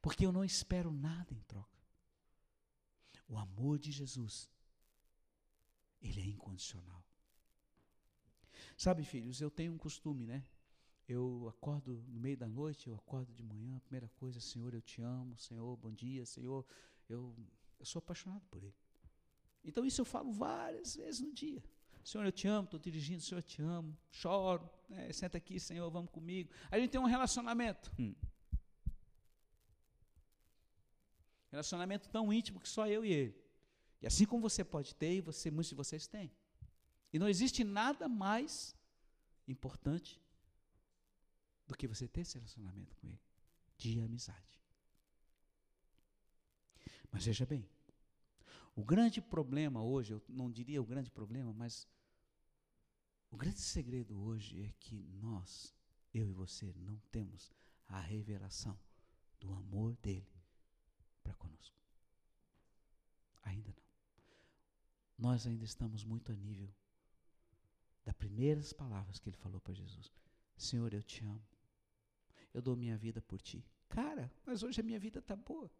porque 0.00 0.24
eu 0.24 0.32
não 0.32 0.44
espero 0.44 0.92
nada 0.92 1.34
em 1.34 1.40
troca. 1.40 1.76
O 3.28 3.36
amor 3.36 3.78
de 3.78 3.90
Jesus, 3.90 4.48
ele 6.00 6.20
é 6.20 6.26
incondicional. 6.26 7.04
Sabe, 8.76 9.02
filhos, 9.04 9.40
eu 9.40 9.50
tenho 9.50 9.72
um 9.72 9.78
costume, 9.78 10.26
né? 10.26 10.46
Eu 11.08 11.48
acordo 11.48 12.04
no 12.08 12.20
meio 12.20 12.36
da 12.36 12.48
noite, 12.48 12.88
eu 12.88 12.94
acordo 12.94 13.32
de 13.32 13.42
manhã, 13.42 13.76
a 13.76 13.80
primeira 13.80 14.08
coisa, 14.10 14.40
Senhor, 14.40 14.72
eu 14.74 14.82
te 14.82 15.00
amo, 15.02 15.36
Senhor, 15.36 15.76
bom 15.76 15.90
dia, 15.90 16.24
Senhor, 16.26 16.64
eu, 17.08 17.34
eu 17.78 17.84
sou 17.84 17.98
apaixonado 18.00 18.44
por 18.50 18.62
Ele. 18.62 18.74
Então 19.66 19.84
isso 19.84 20.00
eu 20.00 20.04
falo 20.04 20.32
várias 20.32 20.94
vezes 20.96 21.20
no 21.20 21.32
dia. 21.32 21.62
Senhor, 22.04 22.24
eu 22.24 22.30
te 22.30 22.46
amo, 22.46 22.66
estou 22.66 22.78
dirigindo, 22.78 23.20
Senhor, 23.20 23.40
eu 23.40 23.42
te 23.42 23.60
amo, 23.60 23.98
choro, 24.08 24.70
né, 24.88 25.12
senta 25.12 25.36
aqui, 25.38 25.58
Senhor, 25.58 25.90
vamos 25.90 26.10
comigo. 26.12 26.48
A 26.70 26.78
gente 26.78 26.90
tem 26.90 27.00
um 27.00 27.04
relacionamento. 27.04 27.92
Hum. 27.98 28.14
Relacionamento 31.50 32.08
tão 32.08 32.32
íntimo 32.32 32.60
que 32.60 32.68
só 32.68 32.86
eu 32.86 33.04
e 33.04 33.12
ele. 33.12 33.46
E 34.00 34.06
assim 34.06 34.24
como 34.24 34.40
você 34.40 34.64
pode 34.64 34.94
ter, 34.94 35.16
e 35.16 35.20
você, 35.20 35.50
muitos 35.50 35.70
de 35.70 35.74
vocês 35.74 36.06
têm. 36.06 36.30
E 37.12 37.18
não 37.18 37.28
existe 37.28 37.64
nada 37.64 38.08
mais 38.08 38.76
importante 39.48 40.20
do 41.66 41.76
que 41.76 41.88
você 41.88 42.06
ter 42.06 42.20
esse 42.20 42.36
relacionamento 42.36 42.94
com 42.96 43.08
ele, 43.08 43.20
de 43.76 44.00
amizade. 44.00 44.60
Mas 47.10 47.24
veja 47.24 47.44
bem, 47.44 47.68
o 48.76 48.84
grande 48.84 49.22
problema 49.22 49.82
hoje, 49.82 50.12
eu 50.12 50.22
não 50.28 50.50
diria 50.50 50.82
o 50.82 50.86
grande 50.86 51.10
problema, 51.10 51.50
mas 51.54 51.88
o 53.30 53.36
grande 53.36 53.60
segredo 53.60 54.20
hoje 54.20 54.62
é 54.62 54.72
que 54.78 55.02
nós, 55.14 55.74
eu 56.12 56.28
e 56.28 56.32
você, 56.32 56.74
não 56.74 56.98
temos 57.10 57.50
a 57.88 57.98
revelação 57.98 58.78
do 59.40 59.50
amor 59.54 59.96
dele 59.96 60.30
para 61.22 61.34
conosco. 61.34 61.80
Ainda 63.42 63.70
não. 63.70 63.82
Nós 65.16 65.46
ainda 65.46 65.64
estamos 65.64 66.04
muito 66.04 66.30
a 66.30 66.36
nível 66.36 66.70
das 68.04 68.14
primeiras 68.14 68.74
palavras 68.74 69.18
que 69.18 69.30
ele 69.30 69.38
falou 69.38 69.58
para 69.58 69.72
Jesus: 69.72 70.12
Senhor, 70.54 70.92
eu 70.92 71.02
te 71.02 71.24
amo. 71.24 71.42
Eu 72.52 72.60
dou 72.60 72.76
minha 72.76 72.96
vida 72.96 73.22
por 73.22 73.40
ti. 73.40 73.66
Cara, 73.88 74.30
mas 74.44 74.62
hoje 74.62 74.80
a 74.80 74.84
minha 74.84 75.00
vida 75.00 75.18
está 75.18 75.34
boa. 75.34 75.70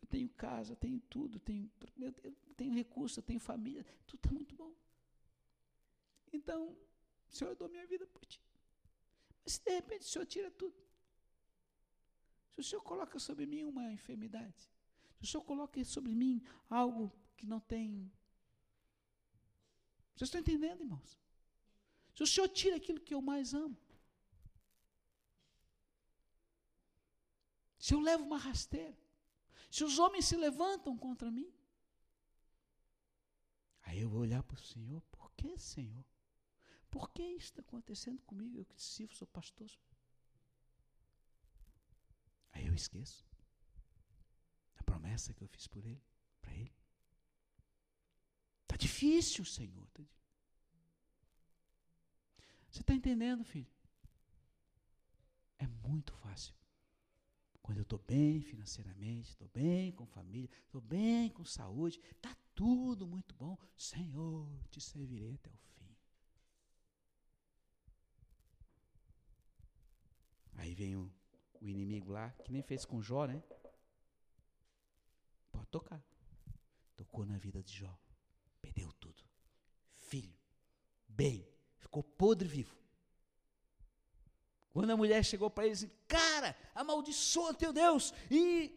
Eu 0.00 0.08
tenho 0.08 0.28
casa, 0.30 0.76
tenho 0.76 1.00
tudo, 1.00 1.38
tenho, 1.40 1.70
eu 1.98 2.12
tenho 2.56 2.72
recurso, 2.72 3.18
eu 3.18 3.22
tenho 3.22 3.40
família, 3.40 3.84
tudo 4.06 4.20
está 4.20 4.30
muito 4.30 4.54
bom. 4.54 4.72
Então, 6.32 6.76
Senhor, 7.30 7.50
eu 7.50 7.56
dou 7.56 7.68
minha 7.68 7.86
vida 7.86 8.06
por 8.06 8.24
ti. 8.24 8.40
Mas 9.44 9.54
se 9.54 9.64
de 9.64 9.70
repente 9.70 10.02
o 10.02 10.08
Senhor 10.08 10.26
tira 10.26 10.50
tudo, 10.50 10.76
se 12.50 12.60
o 12.60 12.64
Senhor 12.64 12.82
coloca 12.82 13.18
sobre 13.18 13.46
mim 13.46 13.64
uma 13.64 13.92
enfermidade, 13.92 14.68
se 15.16 15.24
o 15.24 15.26
Senhor 15.26 15.44
coloca 15.44 15.82
sobre 15.84 16.14
mim 16.14 16.42
algo 16.68 17.12
que 17.36 17.46
não 17.46 17.60
tem. 17.60 18.12
Vocês 20.14 20.28
estão 20.28 20.40
entendendo, 20.40 20.80
irmãos? 20.80 21.18
Se 22.14 22.22
o 22.22 22.26
Senhor 22.26 22.48
tira 22.48 22.76
aquilo 22.76 23.00
que 23.00 23.14
eu 23.14 23.22
mais 23.22 23.54
amo, 23.54 23.76
se 27.78 27.94
eu 27.94 28.00
levo 28.00 28.24
uma 28.24 28.38
rasteira, 28.38 28.98
se 29.70 29.84
os 29.84 29.98
homens 29.98 30.24
se 30.26 30.36
levantam 30.36 30.96
contra 30.96 31.30
mim, 31.30 31.52
aí 33.82 34.00
eu 34.00 34.08
vou 34.08 34.20
olhar 34.20 34.42
para 34.42 34.56
o 34.56 34.62
Senhor, 34.62 35.00
por 35.10 35.30
que, 35.32 35.58
Senhor? 35.58 36.04
Por 36.90 37.10
que 37.10 37.22
isso 37.22 37.48
está 37.48 37.60
acontecendo 37.60 38.22
comigo? 38.22 38.58
Eu 38.58 38.64
que 38.64 38.80
sirvo, 38.80 39.14
sou 39.14 39.28
pastor. 39.28 39.70
Aí 42.52 42.66
eu 42.66 42.74
esqueço 42.74 43.26
a 44.76 44.82
promessa 44.82 45.34
que 45.34 45.42
eu 45.42 45.48
fiz 45.48 45.66
por 45.66 45.84
ele, 45.84 46.02
para 46.40 46.54
ele. 46.54 46.74
Está 48.62 48.76
difícil, 48.76 49.44
Senhor. 49.44 49.86
Tá 49.90 50.02
Você 52.70 52.80
está 52.80 52.94
entendendo, 52.94 53.44
filho? 53.44 53.70
É 55.58 55.66
muito 55.66 56.12
fácil. 56.14 56.57
Quando 57.68 57.80
eu 57.80 57.82
estou 57.82 57.98
bem 57.98 58.40
financeiramente, 58.40 59.28
estou 59.28 59.46
bem 59.48 59.92
com 59.92 60.06
família, 60.06 60.48
estou 60.64 60.80
bem 60.80 61.28
com 61.28 61.44
saúde, 61.44 62.00
está 62.12 62.34
tudo 62.54 63.06
muito 63.06 63.34
bom. 63.34 63.58
Senhor, 63.76 64.48
te 64.70 64.80
servirei 64.80 65.34
até 65.34 65.50
o 65.50 65.58
fim. 65.74 65.94
Aí 70.54 70.74
vem 70.74 70.96
o, 70.96 71.12
o 71.60 71.68
inimigo 71.68 72.10
lá, 72.10 72.30
que 72.42 72.50
nem 72.50 72.62
fez 72.62 72.86
com 72.86 73.02
Jó, 73.02 73.26
né? 73.26 73.42
Pode 75.52 75.66
tocar. 75.66 76.02
Tocou 76.96 77.26
na 77.26 77.36
vida 77.36 77.62
de 77.62 77.76
Jó. 77.76 77.94
Perdeu 78.62 78.90
tudo. 78.94 79.22
Filho, 79.92 80.34
bem, 81.06 81.46
ficou 81.76 82.02
podre 82.02 82.48
vivo. 82.48 82.74
Quando 84.78 84.90
a 84.90 84.96
mulher 84.96 85.24
chegou 85.24 85.50
para 85.50 85.64
ele 85.64 85.72
e 85.72 85.76
disse: 85.76 85.92
Cara, 86.06 86.56
amaldiçoa 86.72 87.52
teu 87.52 87.72
Deus 87.72 88.14
e 88.30 88.72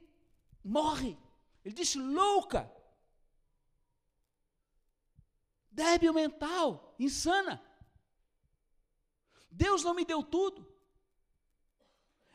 morre. 0.63 1.15
Ele 1.63 1.75
disse: 1.75 1.99
Louca, 1.99 2.61
débil 5.69 6.11
mental, 6.11 6.95
insana. 6.97 7.63
Deus 9.51 9.83
não 9.83 9.93
me 9.93 10.03
deu 10.03 10.23
tudo. 10.23 10.67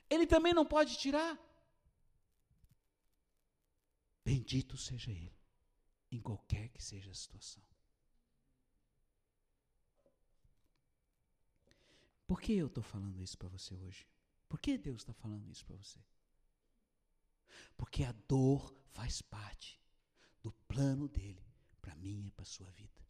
Ele 0.09 0.29
também 0.29 0.55
não 0.55 0.65
pode 0.65 0.97
tirar. 0.97 1.37
Bendito 4.25 4.77
seja 4.77 5.11
Ele, 5.11 5.37
em 6.13 6.21
qualquer 6.21 6.69
que 6.69 6.81
seja 6.81 7.11
a 7.11 7.15
situação. 7.15 7.65
Por 12.27 12.41
que 12.41 12.53
eu 12.53 12.67
estou 12.67 12.83
falando 12.83 13.23
isso 13.23 13.39
para 13.39 13.49
você 13.49 13.75
hoje? 13.75 14.07
Por 14.49 14.61
que 14.61 14.77
Deus 14.77 15.03
está 15.03 15.13
falando 15.13 15.49
isso 15.51 15.65
para 15.65 15.77
você? 15.77 15.99
Porque 17.77 18.05
a 18.05 18.13
dor 18.13 18.75
faz 18.93 19.23
parte 19.23 19.81
do 20.43 20.53
plano 20.53 21.09
dele 21.09 21.45
para 21.81 21.95
mim 21.97 22.27
e 22.27 22.31
para 22.31 22.45
sua 22.45 22.71
vida. 22.71 23.05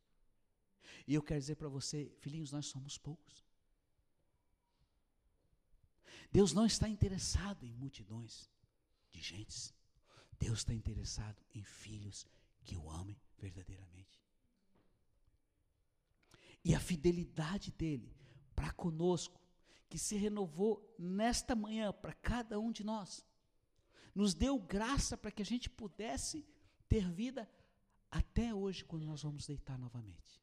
E 1.06 1.14
eu 1.14 1.22
quero 1.22 1.40
dizer 1.40 1.56
para 1.56 1.68
você, 1.68 2.12
filhinhos, 2.18 2.52
nós 2.52 2.66
somos 2.66 2.98
poucos. 2.98 3.46
Deus 6.32 6.52
não 6.52 6.66
está 6.66 6.88
interessado 6.88 7.64
em 7.64 7.72
multidões 7.72 8.50
de 9.10 9.20
gentes. 9.20 9.72
Deus 10.38 10.58
está 10.58 10.74
interessado 10.74 11.42
em 11.54 11.62
filhos 11.62 12.26
que 12.64 12.76
o 12.76 12.90
amem 12.90 13.18
verdadeiramente. 13.38 14.20
E 16.64 16.74
a 16.74 16.80
fidelidade 16.80 17.70
dele 17.70 18.15
para 18.56 18.72
conosco, 18.72 19.40
que 19.88 19.98
se 19.98 20.16
renovou 20.16 20.72
nesta 20.98 21.54
manhã 21.54 21.92
para 21.92 22.12
cada 22.14 22.58
um 22.58 22.72
de 22.72 22.82
nós, 22.82 23.24
nos 24.14 24.34
deu 24.34 24.58
graça 24.58 25.16
para 25.16 25.30
que 25.30 25.42
a 25.42 25.44
gente 25.44 25.70
pudesse 25.70 26.44
ter 26.88 27.08
vida 27.08 27.48
até 28.10 28.54
hoje, 28.54 28.84
quando 28.84 29.04
nós 29.04 29.22
vamos 29.22 29.46
deitar 29.46 29.78
novamente. 29.78 30.42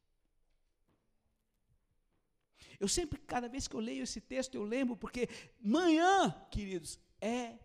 Eu 2.80 2.88
sempre, 2.88 3.20
cada 3.20 3.48
vez 3.50 3.68
que 3.68 3.76
eu 3.76 3.80
leio 3.80 4.04
esse 4.04 4.22
texto, 4.22 4.56
eu 4.56 4.64
lembro, 4.64 4.96
porque 4.96 5.28
manhã, 5.60 6.32
queridos, 6.52 7.00
é 7.20 7.58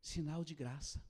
sinal 0.00 0.44
de 0.44 0.54
graça. 0.54 1.02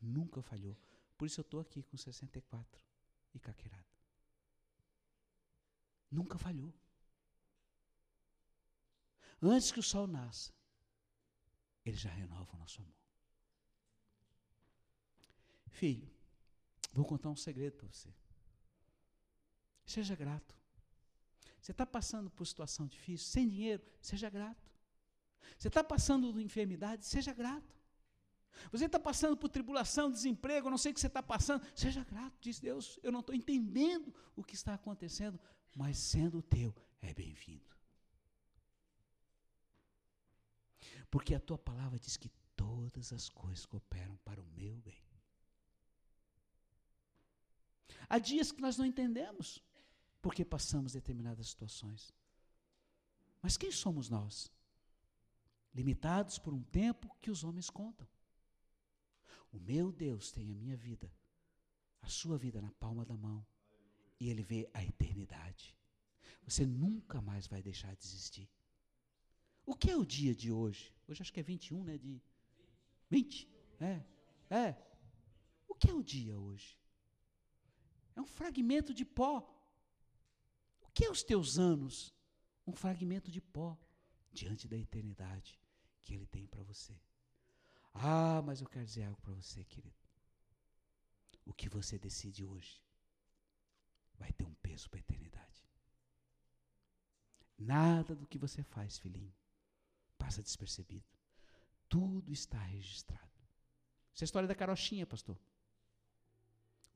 Nunca 0.00 0.40
falhou. 0.40 0.76
Por 1.18 1.26
isso 1.26 1.40
eu 1.40 1.42
estou 1.42 1.59
aqui 1.59 1.83
com 1.83 1.96
64 1.96 2.81
e 3.35 3.40
caquerado. 3.40 3.85
Nunca 6.11 6.38
falhou. 6.38 6.72
Antes 9.42 9.72
que 9.72 9.81
o 9.81 9.83
sol 9.83 10.07
nasça, 10.07 10.52
ele 11.85 11.96
já 11.96 12.11
renova 12.11 12.54
o 12.54 12.59
nosso 12.59 12.81
amor. 12.81 12.94
Filho, 15.70 16.09
vou 16.92 17.04
contar 17.04 17.31
um 17.31 17.37
segredo 17.37 17.76
para 17.76 17.88
você. 17.88 18.12
Seja 19.85 20.14
grato. 20.14 20.57
Você 21.61 21.72
está 21.72 21.85
passando 21.85 22.31
por 22.31 22.46
situação 22.46 22.87
difícil, 22.87 23.26
sem 23.26 23.48
dinheiro, 23.48 23.83
seja 24.00 24.31
grato. 24.31 24.70
Você 25.59 25.68
está 25.68 25.83
passando 25.83 26.33
por 26.33 26.40
enfermidade, 26.40 27.04
seja 27.04 27.33
grato. 27.33 27.77
Você 28.72 28.87
está 28.87 28.98
passando 28.98 29.37
por 29.37 29.48
tribulação, 29.48 30.11
desemprego, 30.11 30.70
não 30.70 30.78
sei 30.78 30.92
o 30.92 30.94
que 30.94 31.00
você 31.00 31.06
está 31.06 31.22
passando, 31.22 31.64
seja 31.74 32.04
grato, 32.04 32.37
diz 32.40 32.58
Deus, 32.58 32.98
eu 33.02 33.12
não 33.12 33.20
estou 33.20 33.34
entendendo 33.34 34.14
o 34.34 34.42
que 34.42 34.54
está 34.54 34.74
acontecendo, 34.74 35.38
mas 35.74 35.98
sendo 35.98 36.42
teu, 36.42 36.74
é 37.00 37.14
bem-vindo. 37.14 37.76
Porque 41.11 41.34
a 41.34 41.40
tua 41.40 41.56
palavra 41.56 41.98
diz 41.98 42.16
que 42.16 42.30
todas 42.56 43.12
as 43.12 43.28
coisas 43.28 43.64
cooperam 43.64 44.16
para 44.24 44.40
o 44.40 44.46
meu 44.46 44.76
bem. 44.78 45.08
Há 48.08 48.18
dias 48.18 48.50
que 48.50 48.61
nós 48.61 48.76
não 48.76 48.87
entendemos 48.87 49.62
porque 50.20 50.44
passamos 50.44 50.92
determinadas 50.92 51.48
situações. 51.48 52.12
Mas 53.40 53.56
quem 53.56 53.70
somos 53.70 54.08
nós? 54.08 54.50
Limitados 55.74 56.38
por 56.38 56.52
um 56.52 56.62
tempo 56.62 57.14
que 57.20 57.30
os 57.30 57.44
homens 57.44 57.70
contam. 57.70 58.08
O 59.52 59.58
meu 59.58 59.90
Deus 59.90 60.30
tem 60.30 60.50
a 60.50 60.54
minha 60.54 60.76
vida, 60.76 61.12
a 62.02 62.08
sua 62.08 62.37
vida 62.37 62.61
na 62.61 62.70
palma 62.72 63.04
da 63.04 63.16
mão. 63.16 63.46
E 64.20 64.28
Ele 64.28 64.42
vê 64.42 64.68
a 64.74 64.84
eternidade. 64.84 65.76
Você 66.42 66.66
nunca 66.66 67.20
mais 67.20 67.46
vai 67.46 67.62
deixar 67.62 67.94
de 67.94 68.04
existir. 68.04 68.48
O 69.64 69.74
que 69.74 69.90
é 69.90 69.96
o 69.96 70.04
dia 70.04 70.34
de 70.34 70.50
hoje? 70.50 70.94
Hoje 71.06 71.22
acho 71.22 71.32
que 71.32 71.40
é 71.40 71.42
21, 71.42 71.84
né? 71.84 71.98
De 71.98 72.20
20? 73.11 73.48
É. 73.80 74.04
É. 74.50 74.76
O 75.68 75.74
que 75.74 75.90
é 75.90 75.94
o 75.94 76.02
dia 76.02 76.38
hoje? 76.38 76.78
É 78.16 78.20
um 78.20 78.26
fragmento 78.26 78.92
de 78.92 79.04
pó. 79.04 79.38
O 80.82 80.90
que 80.90 81.04
é 81.04 81.11
os 81.11 81.22
teus 81.22 81.58
anos? 81.58 82.14
Um 82.66 82.72
fragmento 82.72 83.30
de 83.30 83.40
pó 83.40 83.78
diante 84.32 84.66
da 84.66 84.76
eternidade 84.76 85.61
que 86.02 86.14
Ele 86.14 86.26
tem 86.26 86.46
para 86.46 86.62
você. 86.62 86.98
Ah, 88.00 88.40
mas 88.42 88.61
eu 88.61 88.68
quero 88.68 88.84
dizer 88.84 89.04
algo 89.04 89.20
para 89.20 89.34
você, 89.34 89.64
querido. 89.64 89.96
O 91.44 91.52
que 91.52 91.68
você 91.68 91.98
decide 91.98 92.44
hoje 92.44 92.80
vai 94.16 94.32
ter 94.32 94.44
um 94.44 94.54
peso 94.54 94.88
para 94.88 94.98
a 94.98 95.00
eternidade. 95.00 95.66
Nada 97.58 98.14
do 98.14 98.26
que 98.26 98.38
você 98.38 98.62
faz, 98.62 98.98
filhinho, 98.98 99.34
passa 100.16 100.42
despercebido. 100.42 101.06
Tudo 101.88 102.32
está 102.32 102.58
registrado. 102.58 103.32
Essa 104.14 104.22
é 104.22 104.24
a 104.24 104.26
história 104.26 104.48
da 104.48 104.54
carochinha, 104.54 105.06
pastor. 105.06 105.37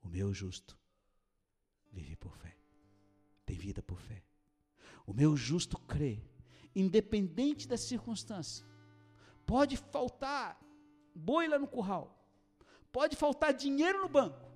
O 0.01 0.07
meu 0.07 0.33
justo 0.33 0.77
vive 1.91 2.15
por 2.15 2.35
fé. 2.37 2.55
Tem 3.45 3.57
vida 3.57 3.81
por 3.81 3.99
fé. 3.99 4.23
O 5.05 5.13
meu 5.13 5.35
justo 5.35 5.77
crê, 5.79 6.23
independente 6.73 7.67
da 7.67 7.77
circunstância. 7.77 8.65
Pode 9.45 9.75
faltar 9.75 10.57
boi 11.13 11.47
lá 11.47 11.57
no 11.59 11.67
curral. 11.67 12.17
Pode 12.91 13.15
faltar 13.15 13.53
dinheiro 13.53 14.01
no 14.01 14.09
banco. 14.09 14.51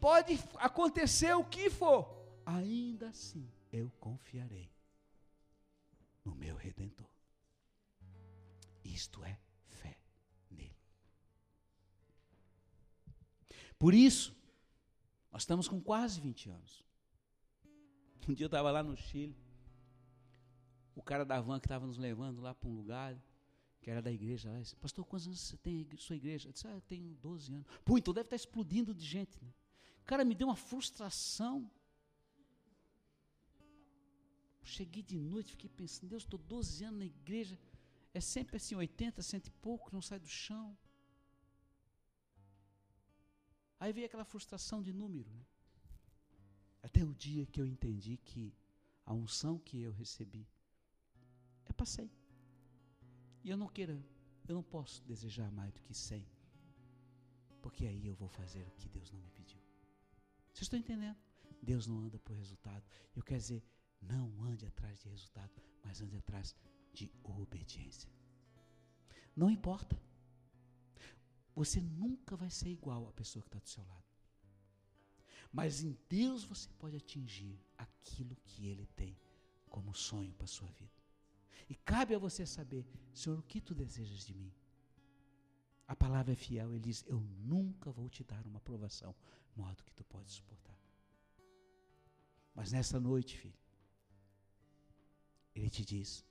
Pode 0.00 0.38
acontecer 0.56 1.34
o 1.34 1.44
que 1.44 1.70
for. 1.70 2.14
Ainda 2.44 3.08
assim, 3.08 3.50
eu 3.72 3.90
confiarei 3.98 4.70
no 6.24 6.34
meu 6.34 6.56
redentor. 6.56 7.06
Isto 8.84 9.22
é 9.24 9.38
fé 9.68 9.96
nele. 10.50 10.76
Por 13.78 13.94
isso, 13.94 14.34
nós 15.30 15.42
estamos 15.42 15.68
com 15.68 15.80
quase 15.80 16.20
20 16.20 16.50
anos. 16.50 16.84
Um 18.28 18.34
dia 18.34 18.44
eu 18.44 18.48
estava 18.48 18.72
lá 18.72 18.82
no 18.82 18.96
Chile, 18.96 19.36
o 20.96 21.02
cara 21.02 21.24
da 21.24 21.40
van 21.40 21.60
que 21.60 21.66
estava 21.66 21.86
nos 21.86 21.98
levando 21.98 22.40
lá 22.40 22.54
para 22.54 22.68
um 22.68 22.74
lugar, 22.74 23.16
que 23.80 23.90
era 23.90 24.02
da 24.02 24.10
igreja, 24.10 24.50
lá, 24.50 24.60
disse, 24.60 24.74
pastor, 24.76 25.04
quantos 25.04 25.26
anos 25.26 25.40
você 25.40 25.56
tem 25.56 25.86
sua 25.96 26.16
igreja? 26.16 26.48
Eu 26.48 26.52
disse, 26.52 26.66
ah, 26.66 26.72
eu 26.72 26.80
tenho 26.80 27.14
12 27.14 27.52
anos. 27.52 27.66
Pô, 27.84 27.96
então 27.96 28.12
deve 28.12 28.26
estar 28.26 28.36
explodindo 28.36 28.94
de 28.94 29.04
gente. 29.04 29.38
Né? 29.42 29.52
Cara 30.04 30.24
me 30.24 30.34
deu 30.34 30.48
uma 30.48 30.56
frustração. 30.56 31.70
Cheguei 34.62 35.02
de 35.02 35.16
noite, 35.16 35.52
fiquei 35.52 35.70
pensando, 35.70 36.10
Deus, 36.10 36.24
estou 36.24 36.38
12 36.38 36.84
anos 36.84 36.98
na 36.98 37.06
igreja, 37.06 37.56
é 38.12 38.20
sempre 38.20 38.56
assim, 38.56 38.74
80, 38.74 39.22
cento 39.22 39.46
e 39.46 39.50
pouco, 39.50 39.90
não 39.92 40.02
sai 40.02 40.18
do 40.18 40.26
chão. 40.26 40.76
Aí 43.78 43.92
veio 43.92 44.06
aquela 44.06 44.24
frustração 44.24 44.82
de 44.82 44.92
número. 44.92 45.30
Né? 45.30 45.44
Até 46.82 47.04
o 47.04 47.14
dia 47.14 47.46
que 47.46 47.60
eu 47.60 47.66
entendi 47.66 48.16
que 48.16 48.52
a 49.04 49.12
unção 49.12 49.58
que 49.58 49.80
eu 49.80 49.92
recebi 49.92 50.46
é 51.64 51.84
100. 51.84 52.10
E 53.46 53.50
eu 53.50 53.56
não 53.56 53.68
queira, 53.68 53.96
eu 54.48 54.56
não 54.56 54.62
posso 54.64 55.00
desejar 55.04 55.52
mais 55.52 55.72
do 55.72 55.80
que 55.80 55.94
100. 55.94 56.26
Porque 57.62 57.86
aí 57.86 58.04
eu 58.04 58.16
vou 58.16 58.28
fazer 58.28 58.66
o 58.66 58.72
que 58.72 58.88
Deus 58.88 59.12
não 59.12 59.20
me 59.20 59.30
pediu. 59.30 59.60
Vocês 60.52 60.62
estão 60.62 60.80
entendendo? 60.80 61.16
Deus 61.62 61.86
não 61.86 62.00
anda 62.00 62.18
por 62.18 62.34
resultado. 62.34 62.84
Eu 63.14 63.22
quero 63.22 63.38
dizer, 63.38 63.62
não 64.02 64.42
ande 64.42 64.66
atrás 64.66 64.98
de 64.98 65.08
resultado, 65.08 65.62
mas 65.84 66.02
ande 66.02 66.16
atrás 66.16 66.56
de 66.92 67.08
obediência. 67.22 68.10
Não 69.36 69.48
importa. 69.48 69.96
Você 71.54 71.80
nunca 71.80 72.34
vai 72.34 72.50
ser 72.50 72.70
igual 72.70 73.06
à 73.06 73.12
pessoa 73.12 73.44
que 73.44 73.48
está 73.48 73.60
do 73.60 73.68
seu 73.68 73.84
lado. 73.84 74.10
Mas 75.52 75.84
em 75.84 75.96
Deus 76.08 76.42
você 76.42 76.68
pode 76.80 76.96
atingir 76.96 77.60
aquilo 77.78 78.34
que 78.44 78.66
Ele 78.66 78.88
tem 78.96 79.16
como 79.70 79.94
sonho 79.94 80.34
para 80.34 80.46
a 80.46 80.48
sua 80.48 80.68
vida. 80.72 81.05
E 81.68 81.74
cabe 81.74 82.14
a 82.14 82.18
você 82.18 82.46
saber, 82.46 82.86
Senhor, 83.12 83.38
o 83.38 83.42
que 83.42 83.60
tu 83.60 83.74
desejas 83.74 84.26
de 84.26 84.34
mim? 84.34 84.52
A 85.88 85.94
palavra 85.94 86.32
é 86.32 86.36
fiel, 86.36 86.70
ele 86.70 86.80
diz: 86.80 87.04
Eu 87.06 87.20
nunca 87.20 87.90
vou 87.90 88.08
te 88.08 88.24
dar 88.24 88.44
uma 88.46 88.58
aprovação 88.58 89.14
maior 89.54 89.74
do 89.74 89.84
que 89.84 89.94
tu 89.94 90.04
podes 90.04 90.32
suportar. 90.34 90.78
Mas 92.54 92.72
nessa 92.72 92.98
noite, 92.98 93.38
filho, 93.38 93.58
ele 95.54 95.70
te 95.70 95.84
diz, 95.84 96.24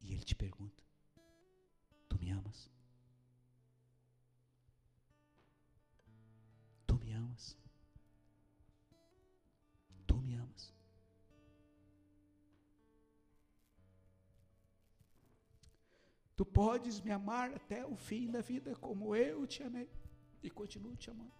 e 0.00 0.12
ele 0.12 0.24
te 0.24 0.34
pergunta: 0.34 0.82
Tu 2.08 2.18
me 2.18 2.30
amas? 2.30 2.70
Tu 6.86 6.96
me 6.98 7.12
amas? 7.12 7.61
Tu 16.36 16.44
podes 16.44 17.00
me 17.00 17.10
amar 17.10 17.52
até 17.52 17.86
o 17.86 17.96
fim 17.96 18.30
da 18.30 18.40
vida 18.40 18.74
como 18.76 19.14
eu 19.14 19.46
te 19.46 19.62
amei 19.62 19.88
e 20.42 20.50
continuo 20.50 20.96
te 20.96 21.10
amando. 21.10 21.32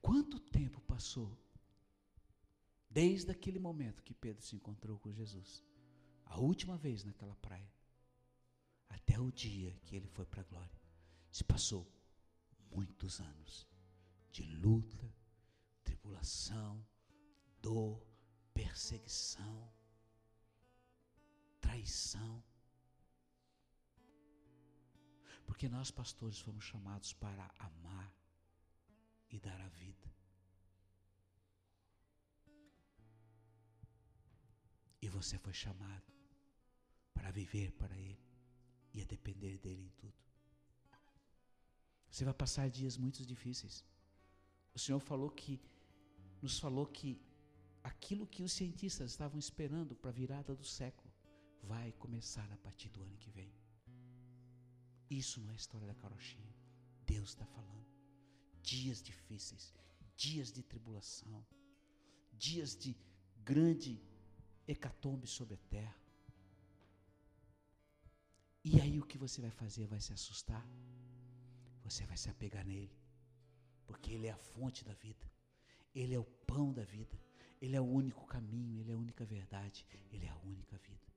Quanto 0.00 0.38
tempo 0.38 0.80
passou 0.82 1.36
desde 2.88 3.30
aquele 3.32 3.58
momento 3.58 4.02
que 4.02 4.14
Pedro 4.14 4.42
se 4.42 4.54
encontrou 4.54 4.98
com 4.98 5.10
Jesus, 5.10 5.64
a 6.26 6.38
última 6.38 6.76
vez 6.76 7.02
naquela 7.02 7.34
praia, 7.36 7.72
até 8.88 9.18
o 9.18 9.32
dia 9.32 9.76
que 9.84 9.96
ele 9.96 10.06
foi 10.06 10.26
para 10.26 10.42
a 10.42 10.44
glória? 10.44 10.80
Se 11.32 11.42
passou 11.42 11.90
muitos 12.70 13.18
anos 13.18 13.66
de 14.30 14.42
luta, 14.42 15.12
tribulação, 15.82 16.86
dor, 17.60 18.06
perseguição, 18.54 19.56
traição. 21.60 22.42
Porque 25.46 25.68
nós, 25.68 25.90
pastores, 25.90 26.38
fomos 26.38 26.64
chamados 26.64 27.12
para 27.12 27.44
amar 27.58 28.10
e 29.30 29.38
dar 29.38 29.60
a 29.60 29.68
vida. 29.68 30.08
E 35.02 35.08
você 35.08 35.36
foi 35.38 35.52
chamado 35.52 36.10
para 37.12 37.30
viver 37.30 37.72
para 37.72 37.96
Ele 37.98 38.24
e 38.94 39.02
a 39.02 39.04
depender 39.04 39.58
dEle 39.58 39.82
em 39.82 39.90
tudo. 39.90 40.24
Você 42.10 42.24
vai 42.24 42.32
passar 42.32 42.70
dias 42.70 42.96
muito 42.96 43.26
difíceis. 43.26 43.84
O 44.72 44.78
Senhor 44.78 45.00
falou 45.00 45.30
que, 45.30 45.60
nos 46.40 46.58
falou 46.58 46.86
que 46.86 47.20
aquilo 47.84 48.26
que 48.26 48.42
os 48.42 48.52
cientistas 48.52 49.10
estavam 49.10 49.38
esperando 49.38 49.94
para 49.94 50.10
a 50.10 50.18
virada 50.20 50.54
do 50.56 50.64
século 50.64 51.12
vai 51.62 51.92
começar 51.92 52.50
a 52.50 52.56
partir 52.56 52.88
do 52.88 53.02
ano 53.02 53.16
que 53.18 53.30
vem. 53.30 53.52
Isso 55.10 55.40
não 55.40 55.50
é 55.52 55.54
história 55.54 55.86
da 55.86 55.94
carochinha. 55.94 56.54
Deus 57.06 57.30
está 57.30 57.46
falando. 57.46 57.86
Dias 58.62 59.02
difíceis, 59.02 59.74
dias 60.16 60.50
de 60.50 60.62
tribulação, 60.62 61.46
dias 62.32 62.74
de 62.74 62.96
grande 63.44 64.02
hecatombe 64.66 65.26
sobre 65.26 65.54
a 65.54 65.58
terra. 65.68 65.96
E 68.64 68.80
aí 68.80 68.98
o 68.98 69.04
que 69.04 69.18
você 69.18 69.42
vai 69.42 69.50
fazer? 69.50 69.86
Vai 69.86 70.00
se 70.00 70.14
assustar? 70.14 70.66
Você 71.82 72.06
vai 72.06 72.16
se 72.16 72.30
apegar 72.30 72.64
nele, 72.64 72.98
porque 73.86 74.12
ele 74.12 74.26
é 74.26 74.32
a 74.32 74.38
fonte 74.38 74.82
da 74.82 74.94
vida, 74.94 75.30
ele 75.94 76.14
é 76.14 76.18
o 76.18 76.24
pão 76.24 76.72
da 76.72 76.82
vida. 76.82 77.23
Ele 77.64 77.76
é 77.76 77.80
o 77.80 77.90
único 78.02 78.26
caminho, 78.26 78.80
Ele 78.80 78.90
é 78.90 78.94
a 78.94 78.98
única 78.98 79.24
verdade, 79.24 79.86
Ele 80.12 80.26
é 80.26 80.28
a 80.28 80.38
única 80.44 80.76
vida. 80.86 81.08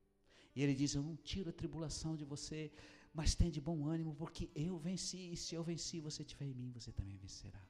E 0.55 0.63
Ele 0.63 0.73
diz: 0.73 0.93
Eu 0.93 1.03
não 1.03 1.15
tiro 1.17 1.49
a 1.49 1.53
tribulação 1.61 2.15
de 2.15 2.23
você, 2.23 2.71
mas 3.13 3.35
tem 3.35 3.51
de 3.51 3.59
bom 3.59 3.85
ânimo, 3.85 4.15
porque 4.15 4.49
eu 4.55 4.77
venci, 4.77 5.31
e 5.33 5.35
se 5.35 5.55
eu 5.55 5.63
venci, 5.63 5.99
você 5.99 6.23
tiver 6.23 6.45
em 6.45 6.53
mim, 6.53 6.71
você 6.71 6.91
também 6.91 7.17
vencerá. 7.17 7.63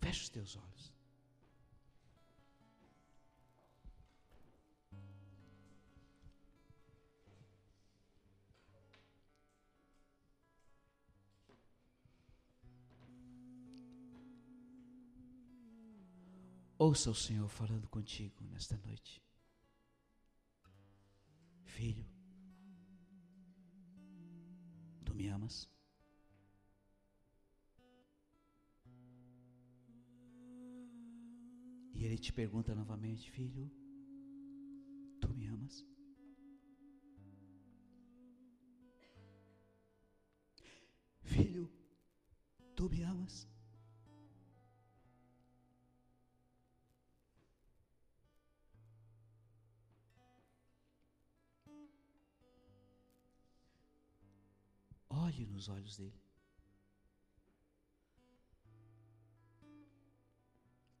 Feche 0.00 0.22
os 0.22 0.28
teus 0.30 0.56
olhos. 0.56 0.99
Ouça 16.80 17.10
o 17.10 17.14
Senhor 17.14 17.46
falando 17.46 17.86
contigo 17.88 18.42
nesta 18.46 18.74
noite. 18.78 19.22
Filho, 21.62 22.06
tu 25.04 25.14
me 25.14 25.28
amas? 25.28 25.68
E 31.92 32.02
ele 32.02 32.16
te 32.16 32.32
pergunta 32.32 32.74
novamente, 32.74 33.30
filho, 33.30 33.70
tu 35.20 35.34
me 35.34 35.48
amas? 35.48 35.86
Filho, 41.20 41.70
tu 42.74 42.88
me 42.88 43.02
amas? 43.02 43.46
Olhe 55.30 55.46
nos 55.46 55.68
olhos 55.68 55.96
dele. 55.96 56.20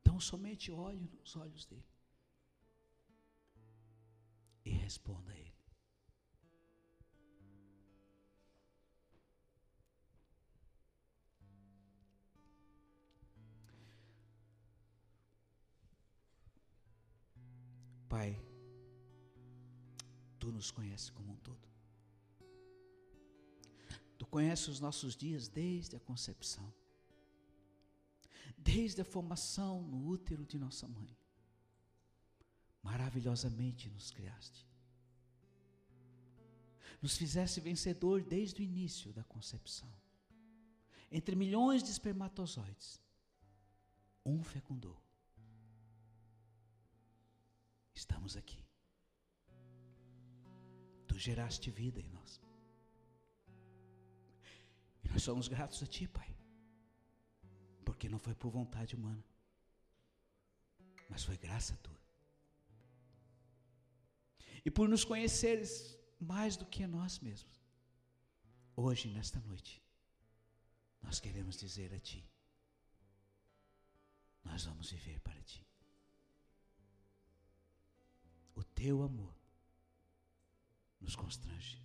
Então 0.00 0.20
somente 0.20 0.70
olhe 0.70 1.08
nos 1.08 1.34
olhos 1.36 1.66
dele 1.66 1.84
e 4.64 4.70
responda 4.70 5.32
a 5.32 5.36
ele. 5.36 5.50
Pai, 18.08 18.36
Tu 20.40 20.50
nos 20.50 20.70
conheces 20.70 21.10
como 21.10 21.32
um 21.32 21.36
todo. 21.36 21.79
Tu 24.30 24.36
conheces 24.38 24.68
os 24.68 24.78
nossos 24.78 25.16
dias 25.16 25.48
desde 25.48 25.96
a 25.96 26.00
concepção, 26.00 26.72
desde 28.56 29.00
a 29.00 29.04
formação 29.04 29.82
no 29.82 30.06
útero 30.06 30.46
de 30.46 30.56
nossa 30.56 30.86
mãe. 30.86 31.18
Maravilhosamente 32.80 33.90
nos 33.90 34.12
criaste. 34.12 34.64
Nos 37.02 37.16
fizeste 37.16 37.58
vencedor 37.58 38.22
desde 38.22 38.60
o 38.60 38.64
início 38.64 39.12
da 39.12 39.24
concepção. 39.24 39.92
Entre 41.10 41.34
milhões 41.34 41.82
de 41.82 41.90
espermatozoides, 41.90 43.00
um 44.24 44.44
fecundou 44.44 44.96
estamos 47.92 48.36
aqui. 48.36 48.64
Tu 51.08 51.18
geraste 51.18 51.68
vida 51.68 52.00
em 52.00 52.08
nós. 52.08 52.40
Nós 55.10 55.22
somos 55.22 55.48
gratos 55.48 55.82
a 55.82 55.86
Ti, 55.86 56.06
Pai. 56.08 56.34
Porque 57.84 58.08
não 58.08 58.18
foi 58.18 58.34
por 58.34 58.50
vontade 58.50 58.94
humana, 58.94 59.24
mas 61.08 61.24
foi 61.24 61.36
graça 61.36 61.76
Tua. 61.82 62.00
E 64.64 64.70
por 64.70 64.88
nos 64.88 65.04
conheceres 65.04 65.98
mais 66.18 66.56
do 66.56 66.66
que 66.66 66.82
a 66.84 66.88
nós 66.88 67.18
mesmos. 67.18 67.60
Hoje, 68.76 69.08
nesta 69.08 69.40
noite, 69.40 69.82
nós 71.02 71.18
queremos 71.18 71.56
dizer 71.58 71.92
a 71.92 71.98
Ti: 71.98 72.24
Nós 74.44 74.64
vamos 74.64 74.90
viver 74.90 75.18
para 75.20 75.40
Ti 75.42 75.70
o 78.60 78.62
teu 78.62 79.02
amor 79.02 79.34
nos 81.00 81.16
constrange. 81.16 81.82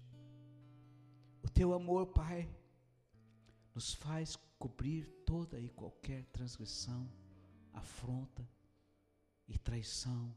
O 1.42 1.50
teu 1.50 1.74
amor, 1.74 2.08
Pai, 2.08 2.50
nos 3.76 3.94
faz 3.94 4.36
cobrir 4.58 5.06
toda 5.26 5.60
e 5.60 5.70
qualquer 5.70 6.26
transgressão, 6.28 7.08
afronta 7.74 8.50
e 9.48 9.58
traição 9.60 10.36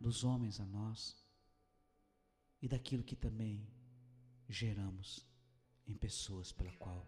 dos 0.00 0.24
homens 0.24 0.58
a 0.58 0.66
nós 0.66 1.22
e 2.60 2.66
daquilo 2.66 3.04
que 3.04 3.14
também 3.14 3.64
geramos 4.48 5.24
em 5.86 5.94
pessoas 5.94 6.50
pela 6.50 6.72
qual 6.72 7.06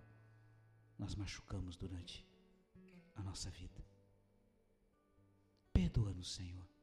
nós 0.99 1.17
machucamos 1.17 1.77
durante 1.77 2.25
a 3.17 3.23
nossa 3.23 3.51
vida. 3.51 3.85
Perdoa-nos, 5.73 6.33
Senhor 6.35 6.77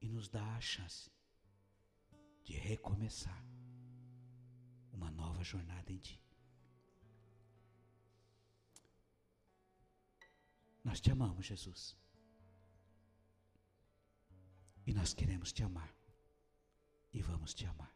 e 0.00 0.08
nos 0.08 0.28
dá 0.28 0.54
a 0.54 0.60
chance 0.60 1.10
de 2.44 2.52
recomeçar 2.52 3.44
uma 4.92 5.10
nova 5.10 5.42
jornada 5.42 5.92
em 5.92 5.98
Ti. 5.98 6.25
Nós 10.86 11.00
te 11.00 11.10
amamos, 11.10 11.44
Jesus. 11.44 11.96
E 14.86 14.94
nós 14.94 15.12
queremos 15.12 15.52
te 15.52 15.64
amar. 15.64 15.92
E 17.12 17.20
vamos 17.20 17.52
te 17.52 17.66
amar. 17.66 17.92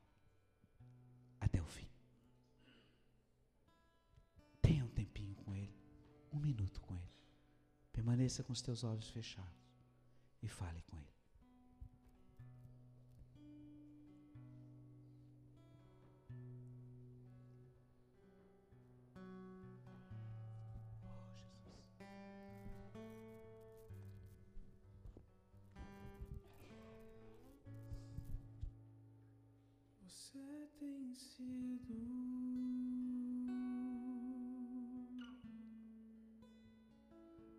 Até 1.38 1.62
o 1.62 1.66
fim. 1.66 1.88
Tenha 4.61 4.84
um 4.84 4.88
tempinho 4.88 5.36
com 5.36 5.55
Ele. 5.55 5.78
Um 6.32 6.41
minuto 6.41 6.80
com 6.80 6.97
Ele. 6.97 7.14
Permaneça 7.93 8.43
com 8.43 8.53
os 8.53 8.61
teus 8.61 8.82
olhos 8.82 9.09
fechados. 9.09 9.62
E 10.43 10.49
fale 10.49 10.82
com 10.82 10.99
Ele. 10.99 11.20
esquecido. 31.41 32.11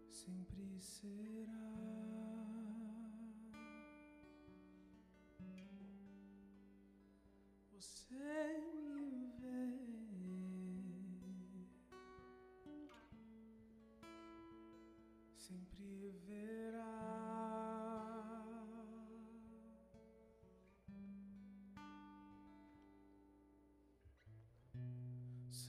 Sempre 0.10 0.80
ser. 0.80 1.41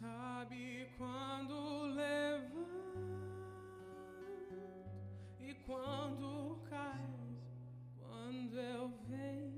Sabe 0.03 0.89
quando 0.99 1.85
levanto 1.95 2.99
e 5.39 5.55
quando 5.65 6.61
cai, 6.69 7.39
quando 8.01 8.59
eu 8.59 8.91
venho 9.09 9.52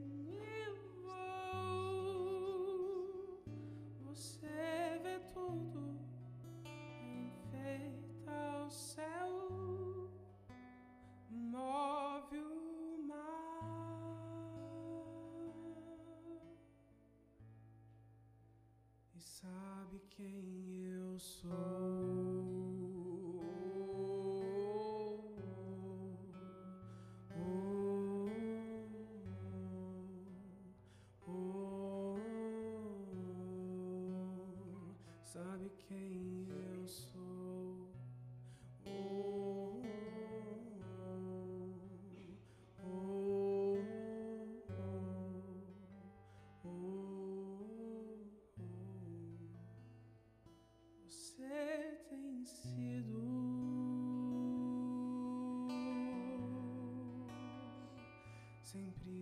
sabe 19.45 20.01
quem 20.09 20.87
eu 20.87 21.19
sou. 21.19 22.14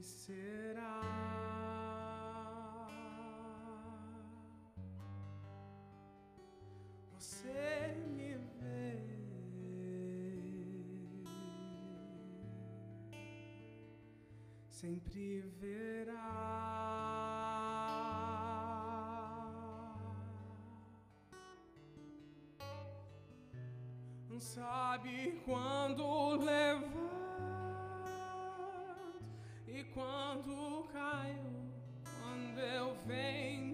Será. 0.02 1.00
Você 7.12 7.94
me 8.08 8.34
vê. 8.58 8.98
Sempre 14.68 15.40
verá. 15.60 16.62
Sabe 24.42 25.40
quando 25.46 26.34
levanto 26.36 27.02
e 27.08 27.11
quando 29.94 30.88
caio, 30.92 31.70
quando 32.18 32.58
eu 32.60 32.96
venho 33.06 33.71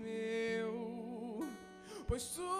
meu, 0.00 1.48
pois 2.06 2.22
tu 2.28 2.53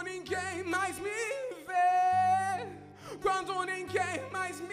Quando 0.00 0.12
ninguém 0.12 0.64
mais 0.64 0.98
me 0.98 1.10
vê, 1.66 2.66
quando 3.20 3.66
ninguém 3.66 4.30
mais 4.32 4.58
me 4.58 4.66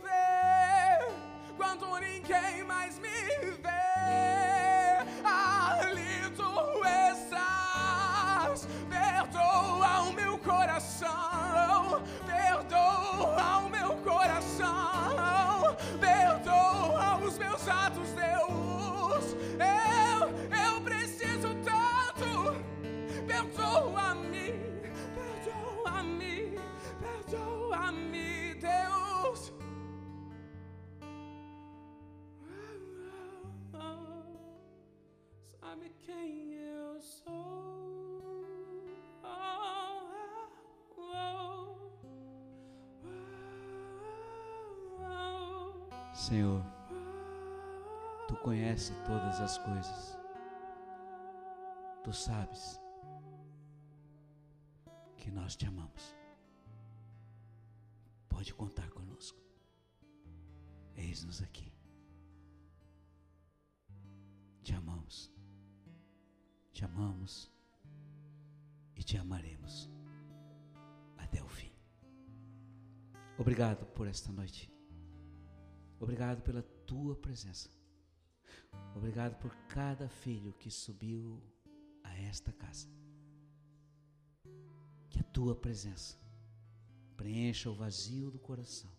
vê, 0.00 1.12
quando 1.58 2.00
ninguém 2.00 2.64
mais 2.64 2.98
me 2.98 3.10
vê, 3.60 4.51
Senhor, 46.32 46.64
tu 48.26 48.34
conheces 48.36 48.96
todas 49.04 49.38
as 49.38 49.58
coisas. 49.58 50.18
Tu 52.02 52.10
sabes 52.10 52.80
que 55.18 55.30
nós 55.30 55.54
te 55.56 55.66
amamos. 55.66 56.16
Pode 58.30 58.54
contar 58.54 58.88
conosco. 58.88 59.38
Eis-nos 60.96 61.42
aqui. 61.42 61.70
Te 64.62 64.72
amamos. 64.72 65.30
Te 66.72 66.86
amamos 66.86 67.52
e 68.96 69.04
te 69.04 69.18
amaremos 69.18 69.90
até 71.18 71.42
o 71.42 71.46
fim. 71.46 71.74
Obrigado 73.36 73.84
por 73.88 74.06
esta 74.08 74.32
noite. 74.32 74.71
Obrigado 76.02 76.42
pela 76.42 76.62
tua 76.84 77.14
presença. 77.14 77.70
Obrigado 78.96 79.36
por 79.36 79.54
cada 79.68 80.08
filho 80.08 80.52
que 80.54 80.68
subiu 80.68 81.40
a 82.02 82.12
esta 82.18 82.52
casa. 82.52 82.88
Que 85.08 85.20
a 85.20 85.22
tua 85.22 85.54
presença 85.54 86.18
preencha 87.16 87.70
o 87.70 87.74
vazio 87.76 88.32
do 88.32 88.38
coração 88.40 88.90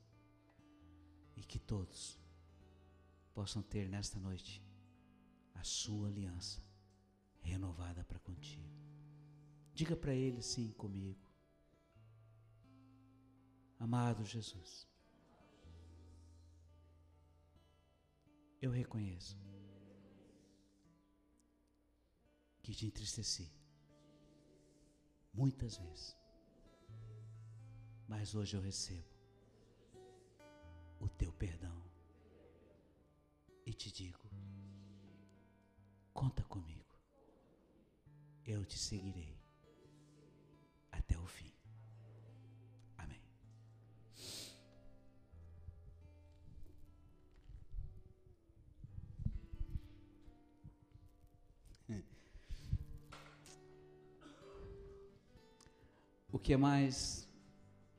e 1.36 1.44
que 1.44 1.60
todos 1.60 2.18
possam 3.34 3.62
ter 3.62 3.90
nesta 3.90 4.18
noite 4.18 4.64
a 5.56 5.64
sua 5.66 6.08
aliança 6.08 6.64
renovada 7.42 8.06
para 8.06 8.20
contigo. 8.20 8.72
Diga 9.74 9.98
para 9.98 10.16
ele 10.16 10.42
sim 10.42 10.72
comigo. 10.72 11.20
Amado 13.78 14.24
Jesus, 14.24 14.88
eu 18.64 18.72
reconheço 18.72 19.38
que 22.62 22.74
te 22.74 22.86
entristeci 22.86 23.52
muitas 25.34 25.76
vezes, 25.76 26.18
mas 28.08 28.34
hoje 28.34 28.56
eu 28.56 28.62
recebo 28.62 29.10
o 30.98 31.10
teu 31.10 31.34
perdão 31.34 31.84
e 33.66 33.74
te 33.74 33.92
digo: 33.92 34.30
conta 36.14 36.42
comigo, 36.44 36.98
eu 38.46 38.64
te 38.66 38.80
seguirei 38.80 39.38
até 40.90 41.20
o 41.20 41.28
fim. 41.28 41.53
O 56.34 56.40
que 56.40 56.52
é 56.52 56.58
mais 56.58 57.30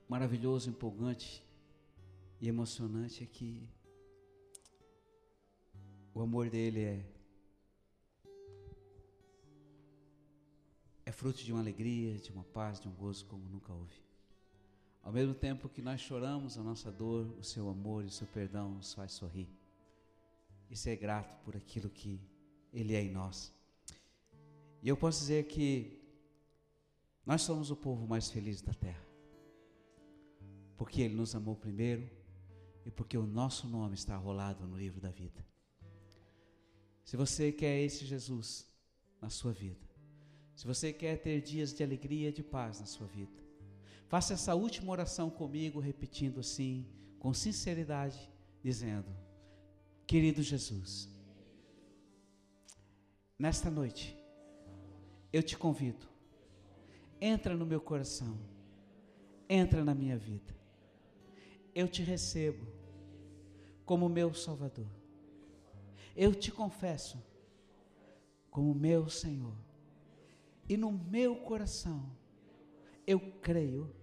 maravilhoso, 0.08 0.68
empolgante 0.68 1.40
e 2.40 2.48
emocionante 2.48 3.22
é 3.22 3.26
que 3.26 3.62
o 6.12 6.20
amor 6.20 6.50
dele 6.50 6.80
é 6.80 7.06
é 11.06 11.12
fruto 11.12 11.44
de 11.44 11.52
uma 11.52 11.60
alegria, 11.60 12.18
de 12.18 12.32
uma 12.32 12.42
paz, 12.42 12.80
de 12.80 12.88
um 12.88 12.90
gozo 12.90 13.24
como 13.26 13.48
nunca 13.48 13.72
houve. 13.72 14.02
Ao 15.00 15.12
mesmo 15.12 15.32
tempo 15.32 15.68
que 15.68 15.80
nós 15.80 16.00
choramos 16.00 16.58
a 16.58 16.62
nossa 16.64 16.90
dor, 16.90 17.32
o 17.38 17.44
seu 17.44 17.68
amor 17.68 18.02
e 18.02 18.08
o 18.08 18.10
seu 18.10 18.26
perdão 18.26 18.68
nos 18.74 18.92
faz 18.92 19.12
sorrir. 19.12 19.48
E 20.68 20.76
ser 20.76 20.96
grato 20.96 21.40
por 21.44 21.56
aquilo 21.56 21.88
que 21.88 22.20
ele 22.72 22.96
é 22.96 23.00
em 23.00 23.12
nós. 23.12 23.54
E 24.82 24.88
eu 24.88 24.96
posso 24.96 25.20
dizer 25.20 25.44
que 25.44 26.03
nós 27.26 27.42
somos 27.42 27.70
o 27.70 27.76
povo 27.76 28.06
mais 28.06 28.30
feliz 28.30 28.60
da 28.60 28.74
terra. 28.74 29.04
Porque 30.76 31.02
ele 31.02 31.14
nos 31.14 31.34
amou 31.34 31.56
primeiro 31.56 32.10
e 32.84 32.90
porque 32.90 33.16
o 33.16 33.26
nosso 33.26 33.66
nome 33.66 33.94
está 33.94 34.16
rolado 34.16 34.66
no 34.66 34.76
livro 34.76 35.00
da 35.00 35.10
vida. 35.10 35.44
Se 37.04 37.16
você 37.16 37.52
quer 37.52 37.80
esse 37.80 38.04
Jesus 38.04 38.66
na 39.20 39.30
sua 39.30 39.52
vida, 39.52 39.86
se 40.54 40.66
você 40.66 40.92
quer 40.92 41.16
ter 41.20 41.40
dias 41.40 41.72
de 41.72 41.82
alegria 41.82 42.28
e 42.28 42.32
de 42.32 42.42
paz 42.42 42.80
na 42.80 42.86
sua 42.86 43.06
vida, 43.06 43.42
faça 44.08 44.34
essa 44.34 44.54
última 44.54 44.92
oração 44.92 45.30
comigo, 45.30 45.80
repetindo 45.80 46.40
assim, 46.40 46.86
com 47.18 47.32
sinceridade, 47.34 48.30
dizendo: 48.62 49.08
Querido 50.06 50.42
Jesus, 50.42 51.08
nesta 53.38 53.70
noite, 53.70 54.16
eu 55.32 55.42
te 55.42 55.56
convido, 55.56 56.06
entra 57.20 57.56
no 57.56 57.66
meu 57.66 57.80
coração, 57.80 58.38
entra 59.48 59.84
na 59.84 59.94
minha 59.94 60.16
vida, 60.16 60.54
eu 61.74 61.88
te 61.88 62.02
recebo 62.02 62.66
como 63.84 64.08
meu 64.08 64.32
Salvador, 64.32 64.88
eu 66.16 66.34
te 66.34 66.50
confesso 66.50 67.22
como 68.50 68.72
meu 68.72 69.08
Senhor. 69.08 69.56
E 70.68 70.76
no 70.76 70.92
meu 70.92 71.36
coração 71.36 72.08
eu 73.06 73.20
creio 73.42 73.94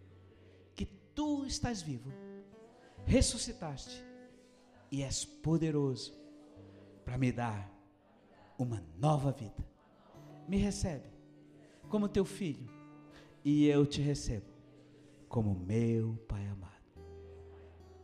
que 0.76 0.86
tu 0.86 1.46
estás 1.46 1.82
vivo, 1.82 2.12
ressuscitaste 3.06 4.04
e 4.92 5.02
és 5.02 5.24
poderoso 5.24 6.14
para 7.06 7.18
me 7.18 7.32
dar 7.32 7.72
uma 8.58 8.84
nova 8.98 9.32
vida. 9.32 9.66
Me 10.48 10.58
recebe 10.58 11.10
como 11.90 12.10
teu 12.10 12.26
filho 12.26 12.70
e 13.44 13.68
eu 13.68 13.86
te 13.86 14.02
recebo 14.02 14.46
como 15.28 15.56
meu 15.56 16.16
Pai 16.28 16.46
amado. 16.48 16.72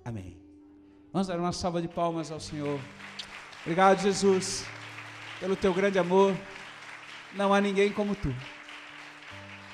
Amém. 0.03 0.41
Vamos 1.11 1.27
dar 1.27 1.39
uma 1.39 1.51
salva 1.51 1.81
de 1.81 1.87
palmas 1.87 2.31
ao 2.31 2.39
Senhor. 2.39 2.79
Obrigado, 3.61 4.01
Jesus, 4.01 4.65
pelo 5.39 5.55
teu 5.55 5.73
grande 5.73 5.99
amor 5.99 6.33
não 7.35 7.53
há 7.53 7.61
ninguém 7.61 7.91
como 7.91 8.15
tu. 8.15 8.29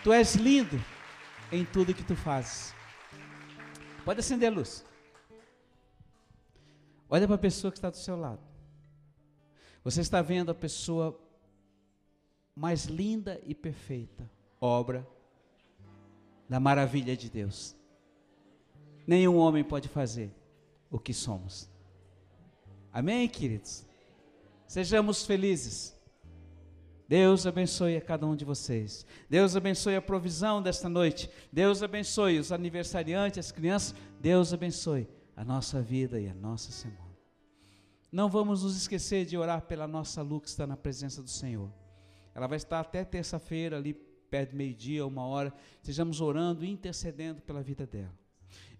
Tu 0.03 0.11
és 0.11 0.35
lindo 0.35 0.77
em 1.51 1.63
tudo 1.63 1.93
que 1.93 2.03
tu 2.03 2.15
fazes. 2.15 2.73
Pode 4.03 4.19
acender 4.19 4.51
a 4.51 4.55
luz. 4.55 4.85
Olha 7.09 7.25
para 7.25 7.35
a 7.35 7.39
pessoa 7.39 7.71
que 7.71 7.77
está 7.77 7.89
do 7.89 7.97
seu 7.97 8.17
lado. 8.17 8.41
Você 9.83 10.01
está 10.01 10.21
vendo 10.21 10.51
a 10.51 10.55
pessoa 10.55 11.19
mais 12.55 12.85
linda 12.85 13.41
e 13.45 13.55
perfeita, 13.55 14.29
obra 14.59 15.07
da 16.49 16.59
maravilha 16.59 17.15
de 17.15 17.29
Deus. 17.29 17.75
Nenhum 19.05 19.37
homem 19.37 19.63
pode 19.63 19.87
fazer 19.87 20.33
o 20.89 20.99
que 20.99 21.13
somos. 21.13 21.69
Amém, 22.91 23.27
queridos? 23.27 23.85
Sejamos 24.67 25.25
felizes. 25.25 25.93
Deus 27.07 27.45
abençoe 27.45 27.97
a 27.97 28.01
cada 28.01 28.25
um 28.25 28.35
de 28.35 28.45
vocês. 28.45 29.05
Deus 29.29 29.55
abençoe 29.55 29.95
a 29.95 30.01
provisão 30.01 30.61
desta 30.61 30.87
noite. 30.87 31.29
Deus 31.51 31.83
abençoe 31.83 32.39
os 32.39 32.51
aniversariantes, 32.51 33.39
as 33.39 33.51
crianças. 33.51 33.95
Deus 34.19 34.53
abençoe 34.53 35.07
a 35.35 35.43
nossa 35.43 35.81
vida 35.81 36.19
e 36.19 36.27
a 36.27 36.33
nossa 36.33 36.71
semana. 36.71 37.03
Não 38.11 38.29
vamos 38.29 38.63
nos 38.63 38.77
esquecer 38.77 39.25
de 39.25 39.37
orar 39.37 39.63
pela 39.63 39.87
nossa 39.87 40.21
Lu 40.21 40.39
que 40.39 40.47
está 40.47 40.67
na 40.67 40.77
presença 40.77 41.21
do 41.21 41.29
Senhor. 41.29 41.71
Ela 42.35 42.47
vai 42.47 42.57
estar 42.57 42.79
até 42.79 43.03
terça-feira, 43.03 43.77
ali 43.77 43.93
perto 44.33 44.49
do 44.49 44.57
meio-dia, 44.57 45.05
uma 45.05 45.27
hora. 45.27 45.53
Estejamos 45.75 46.19
orando 46.19 46.65
e 46.65 46.67
intercedendo 46.71 47.39
pela 47.43 47.61
vida 47.61 47.85
dela. 47.85 48.11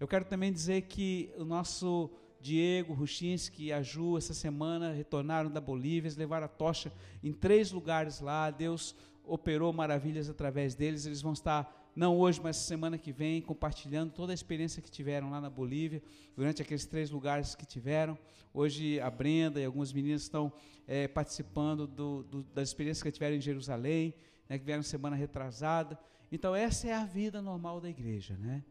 Eu 0.00 0.08
quero 0.08 0.24
também 0.24 0.52
dizer 0.52 0.82
que 0.82 1.32
o 1.38 1.44
nosso 1.44 2.10
Diego, 2.40 2.92
Ruchinski 2.92 3.66
e 3.66 3.72
a 3.72 3.80
Ju, 3.80 4.18
essa 4.18 4.34
semana, 4.34 4.90
retornaram 4.90 5.48
da 5.48 5.60
Bolívia, 5.60 6.08
eles 6.08 6.16
levaram 6.16 6.46
a 6.46 6.48
tocha 6.48 6.92
em 7.22 7.32
três 7.32 7.70
lugares 7.70 8.20
lá. 8.20 8.50
Deus 8.50 8.96
operou 9.24 9.72
maravilhas 9.72 10.28
através 10.28 10.74
deles. 10.74 11.06
Eles 11.06 11.22
vão 11.22 11.32
estar, 11.32 11.88
não 11.94 12.18
hoje, 12.18 12.40
mas 12.42 12.56
semana 12.56 12.98
que 12.98 13.12
vem, 13.12 13.40
compartilhando 13.40 14.10
toda 14.10 14.32
a 14.32 14.34
experiência 14.34 14.82
que 14.82 14.90
tiveram 14.90 15.30
lá 15.30 15.40
na 15.40 15.48
Bolívia, 15.48 16.02
durante 16.34 16.62
aqueles 16.62 16.84
três 16.84 17.12
lugares 17.12 17.54
que 17.54 17.64
tiveram. 17.64 18.18
Hoje 18.52 18.98
a 18.98 19.08
Brenda 19.08 19.60
e 19.60 19.64
algumas 19.64 19.92
meninas 19.92 20.22
estão 20.22 20.52
é, 20.84 21.06
participando 21.06 21.86
do, 21.86 22.24
do, 22.24 22.42
das 22.42 22.70
experiências 22.70 23.04
que 23.04 23.12
tiveram 23.12 23.36
em 23.36 23.40
Jerusalém, 23.40 24.12
né, 24.48 24.58
que 24.58 24.64
vieram 24.64 24.82
semana 24.82 25.16
retrasada. 25.16 25.98
Então, 26.30 26.54
essa 26.54 26.88
é 26.88 26.92
a 26.92 27.04
vida 27.04 27.40
normal 27.40 27.80
da 27.80 27.88
igreja, 27.88 28.36
né? 28.36 28.64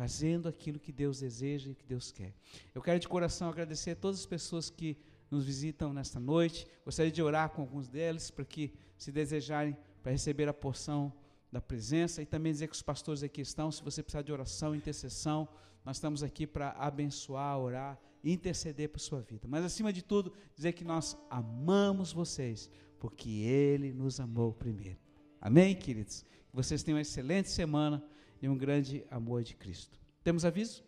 fazendo 0.00 0.48
aquilo 0.48 0.78
que 0.78 0.90
Deus 0.90 1.20
deseja 1.20 1.70
e 1.70 1.74
que 1.74 1.84
Deus 1.84 2.10
quer. 2.10 2.32
Eu 2.74 2.80
quero 2.80 2.98
de 2.98 3.06
coração 3.06 3.50
agradecer 3.50 3.90
a 3.90 3.96
todas 3.96 4.20
as 4.20 4.24
pessoas 4.24 4.70
que 4.70 4.96
nos 5.30 5.44
visitam 5.44 5.92
nesta 5.92 6.18
noite. 6.18 6.66
Gostaria 6.86 7.12
de 7.12 7.22
orar 7.22 7.50
com 7.50 7.60
alguns 7.60 7.86
deles 7.86 8.30
para 8.30 8.46
que, 8.46 8.72
se 8.96 9.12
desejarem, 9.12 9.76
para 10.02 10.12
receber 10.12 10.48
a 10.48 10.54
porção 10.54 11.12
da 11.52 11.60
presença 11.60 12.22
e 12.22 12.26
também 12.26 12.50
dizer 12.50 12.68
que 12.68 12.74
os 12.74 12.80
pastores 12.80 13.22
aqui 13.22 13.42
estão. 13.42 13.70
Se 13.70 13.82
você 13.82 14.02
precisar 14.02 14.22
de 14.22 14.32
oração, 14.32 14.74
intercessão, 14.74 15.46
nós 15.84 15.98
estamos 15.98 16.22
aqui 16.22 16.46
para 16.46 16.70
abençoar, 16.70 17.58
orar 17.58 18.00
e 18.24 18.32
interceder 18.32 18.88
por 18.88 19.00
sua 19.00 19.20
vida. 19.20 19.46
Mas 19.48 19.64
acima 19.64 19.92
de 19.92 20.02
tudo, 20.02 20.32
dizer 20.54 20.72
que 20.72 20.84
nós 20.84 21.14
amamos 21.28 22.10
vocês, 22.10 22.70
porque 22.98 23.28
Ele 23.28 23.92
nos 23.92 24.18
amou 24.18 24.54
primeiro. 24.54 25.09
Amém, 25.40 25.74
queridos? 25.74 26.22
Que 26.48 26.54
vocês 26.54 26.82
tenham 26.82 26.96
uma 26.96 27.02
excelente 27.02 27.48
semana 27.48 28.04
e 28.42 28.48
um 28.48 28.56
grande 28.56 29.04
amor 29.10 29.42
de 29.42 29.54
Cristo. 29.54 29.98
Temos 30.22 30.44
aviso? 30.44 30.84